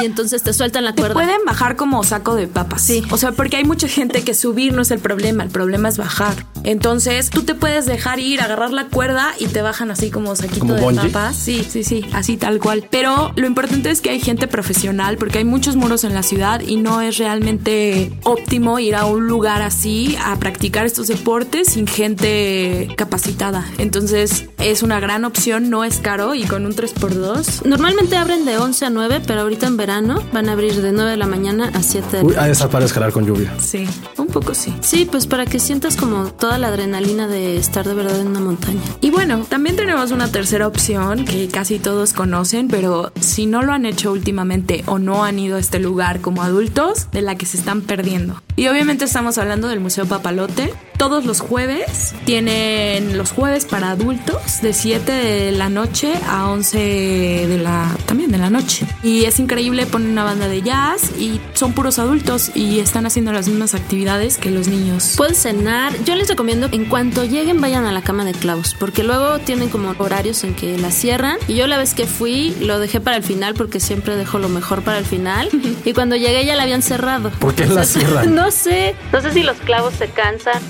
y 0.00 0.04
entonces 0.06 0.42
te 0.42 0.52
sueltan 0.52 0.84
la 0.84 0.92
Te 0.92 1.02
cuerda. 1.02 1.14
pueden 1.14 1.40
bajar 1.46 1.76
como 1.76 2.02
saco 2.04 2.34
de 2.34 2.46
papas. 2.46 2.82
Sí. 2.82 3.02
O 3.10 3.16
sea, 3.16 3.32
porque 3.32 3.56
hay 3.56 3.64
mucha 3.64 3.88
gente 3.88 4.22
que 4.22 4.34
subir 4.34 4.72
no 4.72 4.82
es 4.82 4.90
el 4.90 4.98
problema, 5.00 5.42
el 5.42 5.50
problema 5.50 5.88
es 5.88 5.98
bajar. 5.98 6.46
Entonces, 6.64 7.30
tú 7.30 7.42
te 7.42 7.54
puedes 7.54 7.86
dejar 7.86 8.18
ir, 8.20 8.40
agarrar 8.40 8.70
la 8.70 8.86
cuerda 8.86 9.32
y 9.38 9.46
te 9.46 9.62
bajan 9.62 9.90
así 9.90 10.10
como 10.10 10.36
saquito 10.36 10.60
¿Como 10.60 10.74
de 10.74 10.80
bungee? 10.82 11.08
papas. 11.10 11.36
Sí, 11.36 11.66
sí, 11.68 11.84
sí, 11.84 12.04
así 12.12 12.36
tal 12.36 12.58
cual. 12.60 12.86
Pero 12.90 13.32
lo 13.36 13.46
importante 13.46 13.90
es 13.90 14.00
que 14.00 14.10
hay 14.10 14.20
gente 14.20 14.46
profesional 14.46 15.16
porque 15.16 15.38
hay 15.38 15.44
muchos 15.44 15.76
muros 15.76 16.04
en 16.04 16.14
la 16.14 16.22
ciudad 16.22 16.60
y 16.60 16.76
no 16.76 17.00
es 17.00 17.16
realmente 17.18 18.12
óptimo 18.24 18.78
ir 18.78 18.94
a 18.94 19.06
un 19.06 19.26
lugar 19.26 19.62
así 19.62 20.16
a 20.24 20.36
practicar 20.36 20.86
estos 20.86 21.08
deportes 21.08 21.68
sin 21.68 21.86
gente 21.86 22.88
capacitada. 22.96 23.66
Entonces, 23.78 24.46
es 24.58 24.82
una 24.82 25.00
gran 25.00 25.24
opción, 25.24 25.70
no 25.70 25.84
es 25.84 25.98
caro 25.98 26.34
y 26.34 26.44
con 26.44 26.66
un 26.66 26.74
3x2 26.74 27.64
Normalmente 27.64 28.16
abren 28.16 28.44
de 28.44 28.58
11 28.58 28.86
a 28.86 28.90
9, 28.90 29.22
pero 29.26 29.40
ahorita 29.42 29.66
en 29.66 29.76
verano 29.80 30.22
van 30.30 30.50
a 30.50 30.52
abrir 30.52 30.82
de 30.82 30.92
9 30.92 31.12
de 31.12 31.16
la 31.16 31.26
mañana 31.26 31.70
a 31.72 31.82
7 31.82 32.18
de 32.18 32.22
la 32.22 32.28
Uy, 32.28 32.34
ahí 32.38 32.50
está 32.50 32.68
para 32.68 32.84
escalar 32.84 33.12
con 33.12 33.24
lluvia. 33.24 33.50
Sí, 33.58 33.88
un 34.18 34.26
poco 34.26 34.54
sí. 34.54 34.74
Sí, 34.80 35.08
pues 35.10 35.26
para 35.26 35.46
que 35.46 35.58
sientas 35.58 35.96
como 35.96 36.26
toda 36.26 36.58
la 36.58 36.68
adrenalina 36.68 37.26
de 37.26 37.56
estar 37.56 37.88
de 37.88 37.94
verdad 37.94 38.20
en 38.20 38.28
una 38.28 38.40
montaña. 38.40 38.82
Y 39.00 39.10
bueno, 39.10 39.46
también 39.48 39.76
tenemos 39.76 40.10
una 40.10 40.30
tercera 40.30 40.66
opción 40.66 41.24
que 41.24 41.48
casi 41.48 41.78
todos 41.78 42.12
conocen, 42.12 42.68
pero 42.68 43.10
si 43.20 43.46
no 43.46 43.62
lo 43.62 43.72
han 43.72 43.86
hecho 43.86 44.12
últimamente 44.12 44.84
o 44.86 44.98
no 44.98 45.24
han 45.24 45.38
ido 45.38 45.56
a 45.56 45.60
este 45.60 45.78
lugar 45.78 46.20
como 46.20 46.42
adultos, 46.42 47.10
de 47.10 47.22
la 47.22 47.36
que 47.36 47.46
se 47.46 47.56
están 47.56 47.80
perdiendo. 47.80 48.42
Y 48.56 48.68
obviamente 48.68 49.06
estamos 49.06 49.38
hablando 49.38 49.68
del 49.68 49.80
Museo 49.80 50.04
Papalote. 50.04 50.74
Todos 51.00 51.24
los 51.24 51.40
jueves 51.40 52.14
tienen 52.26 53.16
los 53.16 53.32
jueves 53.32 53.64
para 53.64 53.92
adultos 53.92 54.60
de 54.60 54.74
7 54.74 55.10
de 55.10 55.50
la 55.50 55.70
noche 55.70 56.12
a 56.28 56.50
11 56.50 56.76
de 56.76 57.56
la 57.56 57.96
también 58.04 58.30
de 58.30 58.36
la 58.36 58.50
noche. 58.50 58.84
Y 59.02 59.24
es 59.24 59.40
increíble, 59.40 59.86
ponen 59.86 60.10
una 60.10 60.24
banda 60.24 60.46
de 60.46 60.60
jazz 60.60 61.12
y 61.18 61.40
son 61.54 61.72
puros 61.72 61.98
adultos 61.98 62.54
y 62.54 62.80
están 62.80 63.06
haciendo 63.06 63.32
las 63.32 63.48
mismas 63.48 63.74
actividades 63.74 64.36
que 64.36 64.50
los 64.50 64.68
niños. 64.68 65.14
Pueden 65.16 65.34
cenar. 65.34 65.94
Yo 66.04 66.16
les 66.16 66.28
recomiendo 66.28 66.68
en 66.70 66.84
cuanto 66.84 67.24
lleguen 67.24 67.62
vayan 67.62 67.86
a 67.86 67.92
la 67.92 68.02
cama 68.02 68.26
de 68.26 68.32
Klaus, 68.32 68.76
porque 68.78 69.02
luego 69.02 69.38
tienen 69.38 69.70
como 69.70 69.94
horarios 69.96 70.44
en 70.44 70.54
que 70.54 70.76
la 70.76 70.90
cierran. 70.90 71.38
Y 71.48 71.54
yo 71.54 71.66
la 71.66 71.78
vez 71.78 71.94
que 71.94 72.06
fui 72.06 72.54
lo 72.60 72.78
dejé 72.78 73.00
para 73.00 73.16
el 73.16 73.22
final 73.22 73.54
porque 73.54 73.80
siempre 73.80 74.16
dejo 74.16 74.38
lo 74.38 74.50
mejor 74.50 74.82
para 74.82 74.98
el 74.98 75.06
final. 75.06 75.48
y 75.86 75.94
cuando 75.94 76.16
llegué 76.16 76.44
ya 76.44 76.56
la 76.56 76.64
habían 76.64 76.82
cerrado. 76.82 77.30
¿Por 77.30 77.54
qué 77.54 77.64
la 77.64 77.86
cierran? 77.86 78.34
no 78.34 78.50
sé. 78.50 78.94
No 79.14 79.22
sé 79.22 79.32
si 79.32 79.42
los 79.42 79.56
clavos 79.60 79.94
se 79.94 80.06
cansan. 80.08 80.60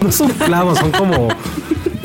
No 0.00 0.12
son 0.12 0.30
clavos, 0.30 0.78
son 0.78 0.92
como 0.92 1.28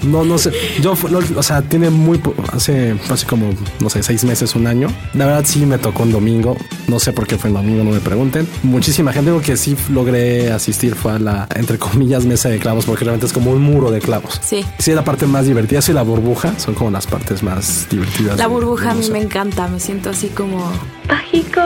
No, 0.04 0.24
no 0.24 0.38
sé. 0.38 0.52
Yo, 0.82 0.96
o 1.36 1.44
sea, 1.44 1.62
tiene 1.62 1.90
muy, 1.90 2.22
hace, 2.52 2.96
hace 3.10 3.26
como, 3.26 3.54
no 3.80 3.90
sé, 3.90 4.04
seis 4.04 4.24
meses, 4.24 4.56
un 4.56 4.68
año. 4.68 4.90
La 5.14 5.26
verdad 5.26 5.44
sí 5.46 5.66
me 5.66 5.78
tocó 5.78 6.04
un 6.04 6.12
domingo. 6.12 6.58
No 6.88 7.00
sé 7.00 7.14
por 7.14 7.26
qué 7.26 7.38
fue 7.38 7.50
el 7.50 7.56
domingo, 7.56 7.84
no 7.84 7.92
me 7.92 8.00
pregunten. 8.00 8.48
Muchísima 8.64 9.14
gente, 9.14 9.32
digo 9.32 9.42
que 9.42 9.56
sí 9.56 9.78
logré 9.90 10.52
asistir 10.52 10.96
fue 10.96 11.14
a 11.14 11.20
la, 11.20 11.48
entre 11.56 11.78
comillas, 11.80 12.26
mesa 12.26 12.50
de 12.50 12.60
clavos, 12.60 12.86
porque 12.86 13.06
realmente 13.06 13.28
es 13.28 13.34
como 13.34 13.52
un 13.52 13.62
muro 13.62 13.92
de 13.92 14.02
clavos. 14.02 14.40
Sí. 14.44 14.66
Sí, 14.78 14.92
la 14.92 15.04
parte 15.04 15.26
más 15.26 15.46
divertida. 15.46 15.82
Sí, 15.82 15.94
la 15.94 16.04
burbuja 16.04 16.60
son 16.60 16.74
como 16.74 16.92
las 16.92 17.08
partes 17.08 17.42
más 17.42 17.88
divertidas. 17.90 18.38
La 18.38 18.48
burbuja 18.48 18.92
a 18.92 18.96
mí 18.96 19.10
me 19.10 19.22
encanta. 19.22 19.68
Me 19.68 19.80
siento 19.80 20.10
así 20.10 20.28
como 20.28 20.70
mágico. 21.08 21.62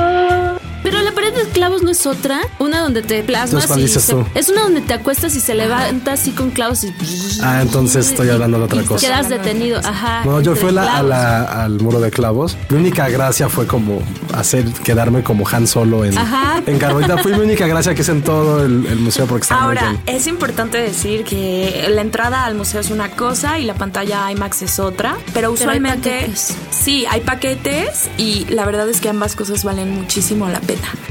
Pero 0.83 1.01
la 1.01 1.11
pared 1.11 1.33
de 1.33 1.43
clavos 1.49 1.81
no 1.81 1.91
es 1.91 2.05
otra, 2.05 2.41
una 2.59 2.81
donde 2.81 3.01
te 3.01 3.23
plasmas 3.23 3.69
y 3.77 3.83
es 3.83 4.49
una 4.49 4.61
donde 4.63 4.81
te 4.81 4.93
acuestas 4.93 5.35
y 5.35 5.39
se 5.39 5.55
levanta 5.55 6.13
así 6.13 6.31
con 6.31 6.51
clavos 6.51 6.83
y 6.83 6.93
Ah, 7.41 7.61
entonces 7.61 8.07
estoy 8.07 8.29
hablando 8.29 8.57
de 8.59 8.65
otra 8.65 8.83
cosa. 8.83 9.05
Quedas 9.05 9.29
detenido, 9.29 9.79
ajá. 9.83 10.23
No, 10.25 10.41
yo 10.41 10.55
fui 10.55 10.75
al 10.77 11.79
muro 11.79 11.99
de 11.99 12.11
clavos. 12.11 12.57
Mi 12.69 12.77
única 12.77 13.09
gracia 13.09 13.49
fue 13.49 13.67
como 13.67 14.01
hacer 14.33 14.65
quedarme 14.83 15.23
como 15.23 15.47
Han 15.47 15.67
Solo 15.67 16.05
en 16.05 16.17
ajá. 16.17 16.61
en 16.65 16.79
Fue 17.19 17.35
mi 17.35 17.43
única 17.43 17.67
gracia 17.67 17.93
que 17.93 18.01
es 18.01 18.09
en 18.09 18.21
todo 18.21 18.63
el, 18.65 18.97
museo 18.97 19.25
porque 19.25 19.43
está 19.43 19.61
Ahora, 19.61 19.97
es 20.05 20.27
importante 20.27 20.77
decir 20.77 21.23
que 21.23 21.87
la 21.89 22.01
entrada 22.01 22.45
al 22.45 22.55
museo 22.55 22.81
es 22.81 22.89
una 22.89 23.09
cosa 23.09 23.59
y 23.59 23.65
la 23.65 23.73
pantalla 23.73 24.31
IMAX 24.31 24.61
es 24.63 24.79
otra, 24.79 25.17
pero 25.33 25.51
usualmente 25.51 26.29
sí, 26.71 27.05
hay 27.09 27.21
paquetes 27.21 28.09
y 28.17 28.45
la 28.49 28.65
verdad 28.65 28.89
es 28.89 29.01
que 29.01 29.09
ambas 29.09 29.35
cosas 29.35 29.63
valen 29.63 29.91
muchísimo 29.91 30.47
la 30.47 30.59
pena. 30.59 30.66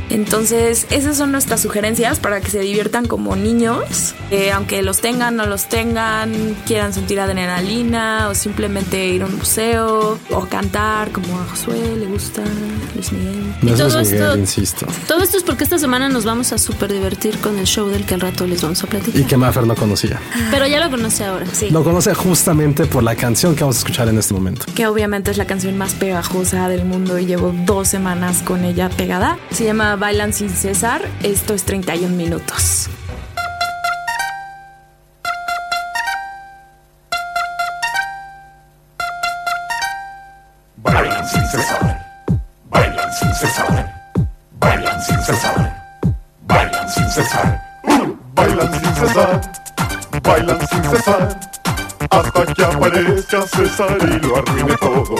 Entonces, 0.08 0.86
esas 0.90 1.16
son 1.16 1.32
nuestras 1.32 1.60
sugerencias 1.60 2.20
para 2.20 2.40
que 2.40 2.50
se 2.50 2.60
diviertan 2.60 3.06
como 3.06 3.34
niños, 3.36 4.14
aunque 4.54 4.82
los 4.82 5.00
tengan, 5.00 5.36
no 5.36 5.46
los 5.46 5.68
tengan, 5.68 6.56
quieran 6.66 6.92
sentir 6.92 7.20
adrenalina 7.20 8.28
o 8.28 8.34
simplemente 8.34 9.06
ir 9.08 9.22
a 9.22 9.26
un 9.26 9.36
museo 9.36 10.18
o 10.30 10.40
cantar 10.46 11.10
como 11.10 11.40
a 11.40 11.44
Josué 11.46 11.96
le 11.96 12.06
gusta, 12.06 12.42
Luis 12.94 13.12
Miguel. 13.12 13.54
y 13.62 13.66
todo 13.72 14.00
esto, 14.00 14.36
insisto. 14.36 14.86
Todo 15.06 15.22
esto 15.22 15.38
es 15.38 15.42
porque 15.42 15.64
esta 15.64 15.78
semana 15.78 16.08
nos 16.08 16.24
vamos 16.24 16.52
a 16.52 16.58
super 16.58 16.92
divertir 16.92 17.38
con 17.38 17.58
el 17.58 17.66
show 17.66 17.88
del 17.88 18.04
que 18.04 18.14
al 18.14 18.20
rato 18.20 18.46
les 18.46 18.62
vamos 18.62 18.82
a 18.84 18.86
platicar. 18.86 19.20
Y 19.20 19.24
que 19.24 19.36
Maffer 19.36 19.66
no 19.66 19.74
conocía. 19.74 20.20
Pero 20.50 20.66
ya 20.66 20.80
lo 20.80 20.90
conoce 20.90 21.24
ahora, 21.24 21.46
sí. 21.52 21.70
Lo 21.70 21.82
conoce 21.82 22.14
justamente 22.14 22.86
por 22.86 23.02
la 23.02 23.16
canción 23.16 23.54
que 23.54 23.62
vamos 23.62 23.76
a 23.76 23.78
escuchar 23.80 24.08
en 24.08 24.18
este 24.18 24.34
momento. 24.34 24.66
Que 24.74 24.86
obviamente 24.86 25.30
es 25.30 25.36
la 25.36 25.46
canción 25.46 25.76
más 25.76 25.94
pegajosa 25.94 26.68
del 26.68 26.84
mundo 26.84 27.18
y 27.18 27.26
llevo 27.26 27.54
dos 27.64 27.88
semanas 27.88 28.42
con 28.42 28.64
ella 28.64 28.88
pegada. 28.88 29.38
Se 29.50 29.64
llama 29.64 29.96
Bailan 29.96 30.32
sin 30.32 30.50
César. 30.50 31.02
Esto 31.22 31.54
es 31.54 31.64
31 31.64 32.14
minutos. 32.14 32.88
Bailan 40.76 41.28
sin 41.28 41.48
cesar, 41.48 42.06
bailan 42.70 43.12
sin 43.12 43.34
cesar, 43.34 44.12
bailan 44.60 45.02
sin 45.02 45.20
cesar, 45.22 45.84
bailan 46.42 46.88
sin 46.90 47.10
cesar, 47.10 47.60
bailan 48.34 48.72
sin 48.72 48.94
cesar, 48.94 49.40
bailan 50.22 50.68
sin 50.68 50.82
cesar, 50.90 51.40
hasta 52.10 52.54
que 52.54 52.64
aparezca 52.64 53.42
César 53.42 53.98
y 54.02 54.26
lo 54.26 54.36
arruine 54.36 54.76
todo. 54.76 55.16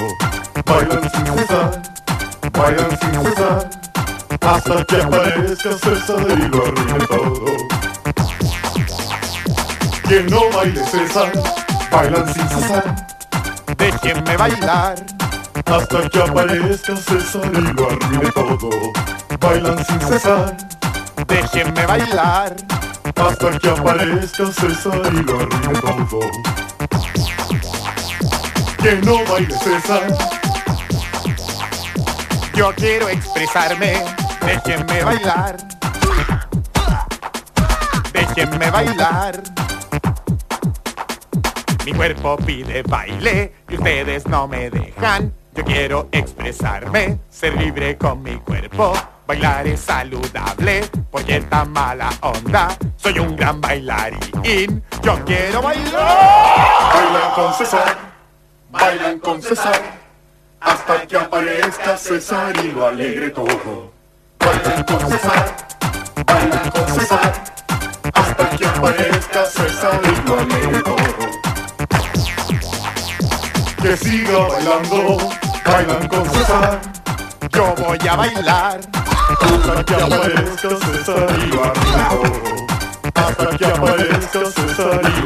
Bailan 0.65 1.11
sin 1.11 1.27
cesar, 1.39 1.83
bailan 2.53 2.99
sin 3.01 3.23
cesar 3.23 3.86
hasta 4.47 4.85
que 4.85 4.97
aparezca 5.03 5.73
César 5.73 6.25
y 6.29 6.49
lo 6.49 6.67
arruine 6.67 7.07
todo. 7.09 7.47
Quien 10.05 10.27
no 10.27 10.51
baile 10.55 10.85
César, 10.87 11.33
bailan 11.91 12.33
sin 12.33 12.49
cesar. 12.49 13.07
Déjenme 13.77 14.37
bailar 14.37 14.95
hasta 15.67 16.09
que 16.09 16.23
aparezca 16.23 16.97
César 16.97 17.51
y 17.53 17.73
lo 17.73 17.91
arruine 17.91 18.33
todo. 18.33 18.71
Bailan 19.41 19.85
sin 19.85 20.01
cesar. 20.01 20.57
Déjenme 21.27 21.87
bailar 21.87 22.57
hasta 23.17 23.59
que 23.59 23.69
aparezca 23.69 24.47
César 24.53 25.01
y 25.13 25.23
lo 25.23 25.41
arruine 25.41 25.81
todo. 25.81 26.21
Que 28.81 28.95
no 29.05 29.25
baile 29.25 29.59
César. 29.59 30.07
Yo 32.55 32.73
quiero 32.75 33.09
expresarme 33.09 34.03
Déjenme 34.47 35.03
bailar. 35.03 35.57
Déjenme 38.13 38.71
bailar. 38.71 39.43
Mi 41.85 41.93
cuerpo 41.93 42.37
pide 42.37 42.83
baile 42.83 43.53
y 43.69 43.75
ustedes 43.75 44.25
no 44.29 44.47
me 44.47 44.71
dejan. 44.71 45.33
Yo 45.53 45.65
quiero 45.65 46.09
expresarme, 46.13 47.19
ser 47.29 47.57
libre 47.57 47.99
con 47.99 48.23
mi 48.23 48.37
cuerpo. 48.37 48.93
Bailar 49.27 49.67
es 49.67 49.81
saludable, 49.81 50.89
porque 51.11 51.39
esta 51.39 51.65
mala 51.65 52.11
onda. 52.21 52.69
Soy 52.99 53.19
un 53.19 53.35
gran 53.35 53.61
bailarín. 53.61 54.81
Yo 55.03 55.25
quiero 55.25 55.61
bailar. 55.61 56.93
Bailan 56.95 57.35
con 57.35 57.55
César, 57.55 57.97
bailan 58.71 59.19
con 59.19 59.43
César, 59.43 59.81
hasta 60.61 61.05
que 61.05 61.17
aparezca 61.17 61.97
César 61.97 62.55
y 62.65 62.71
lo 62.71 62.87
alegre 62.87 63.31
todo. 63.31 63.96
Bailan 64.47 64.85
con 64.85 65.01
César, 65.11 65.57
bailan 66.25 66.71
con 66.71 66.87
César, 66.95 67.33
hasta 68.15 68.51
que 68.51 68.67
aparezca 68.67 69.45
César 69.45 70.01
alegre 70.39 70.83
todo. 70.85 70.97
Que 73.83 73.97
siga 73.97 74.39
bailando, 74.47 75.19
bailan 75.65 76.07
con 76.07 76.31
César. 76.31 76.81
Yo 77.53 77.75
voy 77.77 77.99
a 78.09 78.15
bailar, 78.15 78.81
hasta 79.41 79.85
que 79.85 79.95
aparezca 79.95 80.69
César 80.69 81.29
y 81.43 81.47
lo. 81.47 81.63
Hasta 83.15 83.57
que 83.59 83.67
aparezca 83.67 84.41
César 84.55 85.01
y 85.03 85.23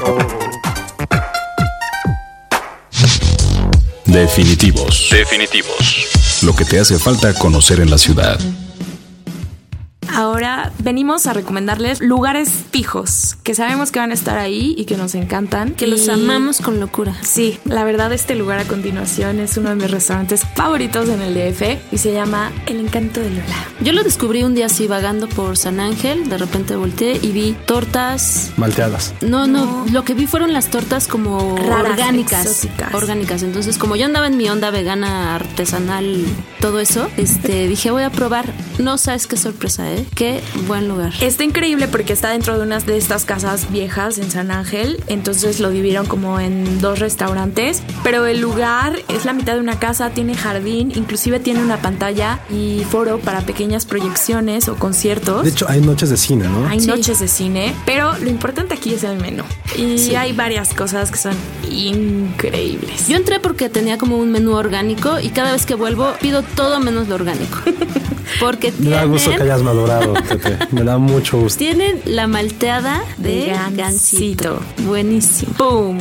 lo. 0.00 0.18
Definitivos. 4.06 5.08
Definitivos. 5.12 6.15
Lo 6.42 6.54
que 6.54 6.64
te 6.64 6.78
hace 6.78 6.98
falta 6.98 7.32
conocer 7.34 7.80
en 7.80 7.90
la 7.90 7.98
ciudad. 7.98 8.38
Ahora 10.16 10.72
venimos 10.78 11.26
a 11.26 11.34
recomendarles 11.34 12.00
lugares 12.00 12.48
fijos 12.70 13.36
que 13.42 13.54
sabemos 13.54 13.92
que 13.92 13.98
van 13.98 14.12
a 14.12 14.14
estar 14.14 14.38
ahí 14.38 14.74
y 14.78 14.86
que 14.86 14.96
nos 14.96 15.14
encantan. 15.14 15.74
Que 15.74 15.86
los 15.86 16.08
amamos 16.08 16.62
con 16.62 16.80
locura. 16.80 17.14
Sí, 17.20 17.58
la 17.66 17.84
verdad 17.84 18.10
este 18.14 18.34
lugar 18.34 18.58
a 18.58 18.64
continuación 18.64 19.40
es 19.40 19.58
uno 19.58 19.68
de 19.68 19.74
mis 19.74 19.90
restaurantes 19.90 20.40
favoritos 20.54 21.10
en 21.10 21.20
el 21.20 21.34
DF 21.34 21.92
y 21.92 21.98
se 21.98 22.14
llama 22.14 22.50
El 22.64 22.80
Encanto 22.80 23.20
de 23.20 23.28
Lola. 23.28 23.66
Yo 23.82 23.92
lo 23.92 24.02
descubrí 24.04 24.42
un 24.42 24.54
día 24.54 24.66
así 24.66 24.86
vagando 24.86 25.28
por 25.28 25.58
San 25.58 25.80
Ángel, 25.80 26.30
de 26.30 26.38
repente 26.38 26.76
volteé 26.76 27.20
y 27.20 27.32
vi 27.32 27.54
tortas 27.66 28.52
malteadas. 28.56 29.12
No, 29.20 29.46
no, 29.46 29.84
lo 29.92 30.02
que 30.04 30.14
vi 30.14 30.26
fueron 30.26 30.54
las 30.54 30.70
tortas 30.70 31.08
como 31.08 31.56
orgánicas, 31.56 32.66
orgánicas. 32.94 33.42
Entonces, 33.42 33.76
como 33.76 33.96
yo 33.96 34.06
andaba 34.06 34.28
en 34.28 34.38
mi 34.38 34.48
onda 34.48 34.70
vegana 34.70 35.34
artesanal, 35.34 36.24
todo 36.58 36.80
eso, 36.80 37.10
este 37.18 37.68
dije, 37.68 37.90
voy 37.90 38.04
a 38.04 38.10
probar. 38.10 38.50
No 38.78 38.96
sabes 38.96 39.26
qué 39.26 39.36
sorpresa, 39.36 39.92
¿eh? 39.92 40.05
Qué 40.14 40.40
buen 40.66 40.88
lugar. 40.88 41.12
Está 41.20 41.44
increíble 41.44 41.88
porque 41.88 42.12
está 42.12 42.30
dentro 42.30 42.56
de 42.56 42.64
una 42.64 42.78
de 42.78 42.96
estas 42.96 43.24
casas 43.24 43.70
viejas 43.70 44.18
en 44.18 44.30
San 44.30 44.50
Ángel, 44.50 45.02
entonces 45.08 45.60
lo 45.60 45.70
dividieron 45.70 46.06
como 46.06 46.40
en 46.40 46.80
dos 46.80 46.98
restaurantes, 46.98 47.82
pero 48.02 48.26
el 48.26 48.40
lugar 48.40 49.00
es 49.08 49.24
la 49.24 49.32
mitad 49.32 49.54
de 49.54 49.60
una 49.60 49.78
casa, 49.78 50.10
tiene 50.10 50.34
jardín, 50.34 50.92
inclusive 50.94 51.40
tiene 51.40 51.62
una 51.62 51.82
pantalla 51.82 52.40
y 52.50 52.82
foro 52.90 53.18
para 53.18 53.42
pequeñas 53.42 53.84
proyecciones 53.84 54.68
o 54.68 54.76
conciertos. 54.76 55.44
De 55.44 55.50
hecho, 55.50 55.66
hay 55.68 55.80
noches 55.80 56.10
de 56.10 56.16
cine, 56.16 56.48
¿no? 56.48 56.66
Hay 56.66 56.78
noches 56.80 57.20
de 57.20 57.28
cine, 57.28 57.74
pero 57.84 58.16
lo 58.18 58.30
importante 58.30 58.74
aquí 58.74 58.94
es 58.94 59.04
el 59.04 59.18
menú. 59.18 59.44
Y 59.76 60.14
hay 60.14 60.32
varias 60.32 60.72
cosas 60.72 61.10
que 61.10 61.18
son 61.18 61.34
increíbles. 61.70 63.08
Yo 63.08 63.16
entré 63.16 63.40
porque 63.40 63.68
tenía 63.68 63.98
como 63.98 64.16
un 64.16 64.30
menú 64.30 64.54
orgánico 64.54 65.20
y 65.20 65.28
cada 65.28 65.52
vez 65.52 65.66
que 65.66 65.74
vuelvo 65.74 66.14
pido 66.20 66.42
todo 66.42 66.80
menos 66.80 67.08
lo 67.08 67.16
orgánico. 67.16 67.58
Porque 68.40 68.72
Me 68.78 68.90
da 68.90 69.04
gusto 69.04 69.30
que 69.30 69.42
hayas 69.42 69.62
madurado, 69.62 70.14
Me 70.70 70.82
da 70.82 70.98
mucho 70.98 71.38
gusto. 71.38 71.58
Tienen 71.58 72.00
la 72.04 72.26
malteada 72.26 73.02
de, 73.18 73.54
gansito. 73.72 74.60
Buenísimo. 74.84 75.52
¡Pum! 75.54 75.98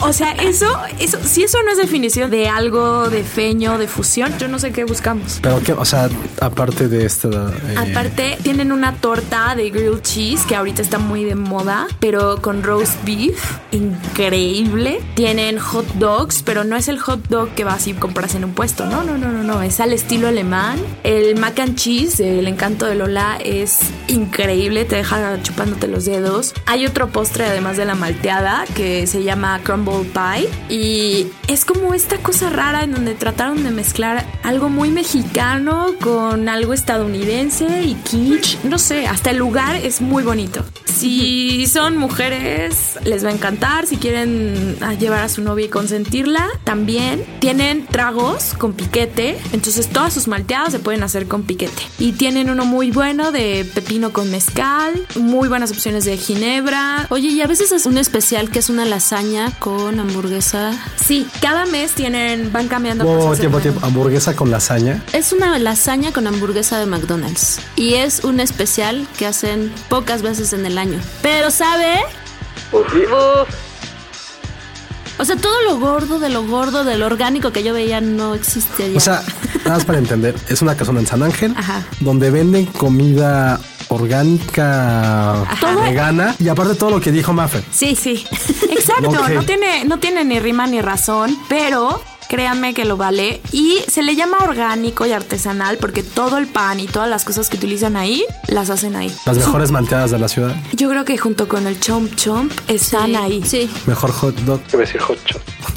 o 0.00 0.12
sea, 0.12 0.32
eso, 0.32 0.66
eso, 0.98 1.18
si 1.22 1.42
eso 1.42 1.58
no 1.64 1.72
es 1.72 1.78
definición 1.78 2.30
de 2.30 2.48
algo 2.48 3.08
de 3.08 3.24
feño, 3.24 3.78
de 3.78 3.88
fusión, 3.88 4.36
yo 4.38 4.48
no 4.48 4.58
sé 4.58 4.72
qué 4.72 4.84
buscamos. 4.84 5.38
Pero 5.42 5.60
que, 5.62 5.72
o 5.72 5.84
sea, 5.84 6.08
aparte 6.40 6.88
de 6.88 7.06
esta. 7.06 7.28
Eh, 7.28 7.90
aparte, 7.90 8.38
tienen 8.42 8.72
una 8.72 8.94
torta 8.96 9.54
de 9.54 9.70
grilled 9.70 10.02
cheese 10.02 10.44
que 10.44 10.54
ahorita 10.54 10.82
está 10.82 10.98
muy 10.98 11.24
de 11.24 11.34
moda, 11.34 11.86
pero 11.98 12.40
con 12.40 12.62
roast 12.62 13.02
beef. 13.04 13.58
Increíble. 13.72 15.00
Tienen 15.14 15.58
hot 15.58 15.86
dogs, 15.94 16.42
pero 16.42 16.64
no 16.64 16.76
es 16.76 16.88
el 16.88 16.98
hot 16.98 17.28
dog 17.28 17.50
que 17.50 17.64
vas 17.64 17.86
y 17.86 17.94
compras 17.94 18.34
en 18.34 18.44
un 18.44 18.52
puesto. 18.52 18.86
No, 18.86 19.02
no, 19.02 19.18
no, 19.18 19.32
no, 19.32 19.42
no. 19.42 19.62
Es 19.62 19.80
al 19.80 19.92
estilo 19.92 20.28
alemán. 20.28 20.78
El 21.02 21.36
mac 21.38 21.53
cheese, 21.74 22.20
el 22.20 22.46
encanto 22.48 22.86
de 22.86 22.94
Lola, 22.94 23.38
es 23.42 23.78
increíble, 24.08 24.84
te 24.84 24.96
deja 24.96 25.40
chupándote 25.42 25.88
los 25.88 26.04
dedos. 26.04 26.54
Hay 26.66 26.86
otro 26.86 27.08
postre 27.08 27.46
además 27.46 27.76
de 27.76 27.84
la 27.84 27.94
malteada 27.94 28.64
que 28.74 29.06
se 29.06 29.22
llama 29.22 29.60
crumble 29.62 30.04
pie 30.12 30.48
y 30.68 31.28
es 31.48 31.64
como 31.64 31.94
esta 31.94 32.18
cosa 32.18 32.50
rara 32.50 32.82
en 32.82 32.92
donde 32.92 33.14
trataron 33.14 33.62
de 33.64 33.70
mezclar 33.70 34.24
algo 34.44 34.68
muy 34.68 34.90
mexicano 34.90 35.94
con 36.00 36.48
algo 36.48 36.74
estadounidense 36.74 37.82
y 37.82 37.94
kitsch. 37.94 38.62
No 38.64 38.78
sé, 38.78 39.06
hasta 39.06 39.30
el 39.30 39.38
lugar 39.38 39.74
es 39.76 40.00
muy 40.00 40.22
bonito. 40.22 40.62
Si 40.84 41.66
son 41.66 41.96
mujeres, 41.96 42.98
les 43.04 43.24
va 43.24 43.30
a 43.30 43.32
encantar. 43.32 43.86
Si 43.86 43.96
quieren 43.96 44.76
ah, 44.80 44.92
llevar 44.94 45.22
a 45.24 45.28
su 45.28 45.42
novia 45.42 45.66
y 45.66 45.68
consentirla, 45.68 46.46
también 46.62 47.24
tienen 47.40 47.86
tragos 47.86 48.54
con 48.58 48.74
piquete. 48.74 49.36
Entonces 49.52 49.88
todas 49.88 50.12
sus 50.12 50.28
malteadas 50.28 50.72
se 50.72 50.78
pueden 50.78 51.02
hacer 51.02 51.26
con 51.26 51.42
piquete. 51.42 51.82
Y 51.98 52.12
tienen 52.12 52.48
uno 52.48 52.64
muy 52.64 52.90
bueno 52.90 53.32
de 53.32 53.68
pepino 53.74 54.12
con 54.12 54.30
mezcal, 54.30 54.92
muy 55.16 55.48
buenas 55.48 55.72
opciones 55.72 56.04
de 56.04 56.16
ginebra. 56.16 57.06
Oye, 57.10 57.28
y 57.28 57.40
a 57.40 57.46
veces 57.46 57.72
es 57.72 57.86
un 57.86 57.98
especial 57.98 58.50
que 58.50 58.58
es 58.60 58.68
una 58.68 58.84
lasaña 58.84 59.50
con 59.58 59.98
hamburguesa. 59.98 60.72
Sí, 61.02 61.26
cada 61.40 61.66
mes 61.66 61.92
tienen, 61.92 62.52
van 62.52 62.68
cambiando 62.68 63.04
Oh, 63.08 63.18
cosas. 63.18 63.40
tiempo, 63.40 63.58
tiempo. 63.58 63.80
Hamburguesa 63.84 64.33
con 64.34 64.50
lasaña. 64.50 65.02
Es 65.12 65.32
una 65.32 65.58
lasaña 65.58 66.12
con 66.12 66.26
hamburguesa 66.26 66.78
de 66.78 66.86
McDonald's. 66.86 67.60
Y 67.76 67.94
es 67.94 68.24
un 68.24 68.40
especial 68.40 69.06
que 69.18 69.26
hacen 69.26 69.72
pocas 69.88 70.22
veces 70.22 70.52
en 70.52 70.66
el 70.66 70.78
año. 70.78 71.00
Pero, 71.22 71.50
¿sabe? 71.50 72.00
O 75.18 75.24
sea, 75.24 75.36
todo 75.36 75.62
lo 75.62 75.78
gordo 75.78 76.18
de 76.18 76.28
lo 76.28 76.44
gordo, 76.44 76.84
de 76.84 76.98
lo 76.98 77.06
orgánico 77.06 77.52
que 77.52 77.62
yo 77.62 77.72
veía 77.72 78.00
no 78.00 78.34
existe 78.34 78.90
ya. 78.90 78.96
O 78.96 79.00
sea, 79.00 79.22
nada 79.58 79.76
más 79.76 79.84
para 79.84 79.98
entender, 79.98 80.34
es 80.48 80.60
una 80.60 80.76
casona 80.76 81.00
en 81.00 81.06
San 81.06 81.22
Ángel 81.22 81.54
Ajá. 81.56 81.84
donde 82.00 82.30
venden 82.30 82.66
comida 82.66 83.60
orgánica 83.88 85.44
vegana 85.84 86.34
y 86.38 86.48
aparte 86.48 86.74
todo 86.74 86.90
lo 86.90 87.00
que 87.00 87.12
dijo 87.12 87.32
Maffer. 87.32 87.64
Sí, 87.70 87.94
sí. 87.94 88.26
Exacto, 88.70 89.12
no 89.12 89.42
tiene 89.44 89.84
no 89.84 89.98
tiene 89.98 90.24
ni 90.24 90.40
rima 90.40 90.66
ni 90.66 90.80
razón, 90.80 91.36
pero 91.48 92.02
créanme 92.28 92.74
que 92.74 92.84
lo 92.84 92.96
vale 92.96 93.40
y 93.52 93.78
se 93.88 94.02
le 94.02 94.16
llama 94.16 94.38
orgánico 94.42 95.06
y 95.06 95.12
artesanal 95.12 95.76
porque 95.78 96.02
todo 96.02 96.38
el 96.38 96.46
pan 96.46 96.80
y 96.80 96.86
todas 96.86 97.08
las 97.08 97.24
cosas 97.24 97.48
que 97.48 97.56
utilizan 97.56 97.96
ahí 97.96 98.24
las 98.48 98.70
hacen 98.70 98.96
ahí. 98.96 99.14
Las 99.26 99.36
mejores 99.38 99.70
malteadas 99.70 100.10
de 100.10 100.18
la 100.18 100.28
ciudad. 100.28 100.54
Yo 100.72 100.88
creo 100.88 101.04
que 101.04 101.16
junto 101.18 101.48
con 101.48 101.66
el 101.66 101.78
chomp 101.80 102.14
chomp 102.16 102.52
están 102.68 103.06
Sí, 103.10 103.16
ahí. 103.16 103.42
Sí. 103.44 103.70
Mejor 103.86 104.10
hot 104.12 104.34
dog. 104.40 104.60
Decir 104.68 105.00
hot 105.00 105.18
shot. 105.26 105.42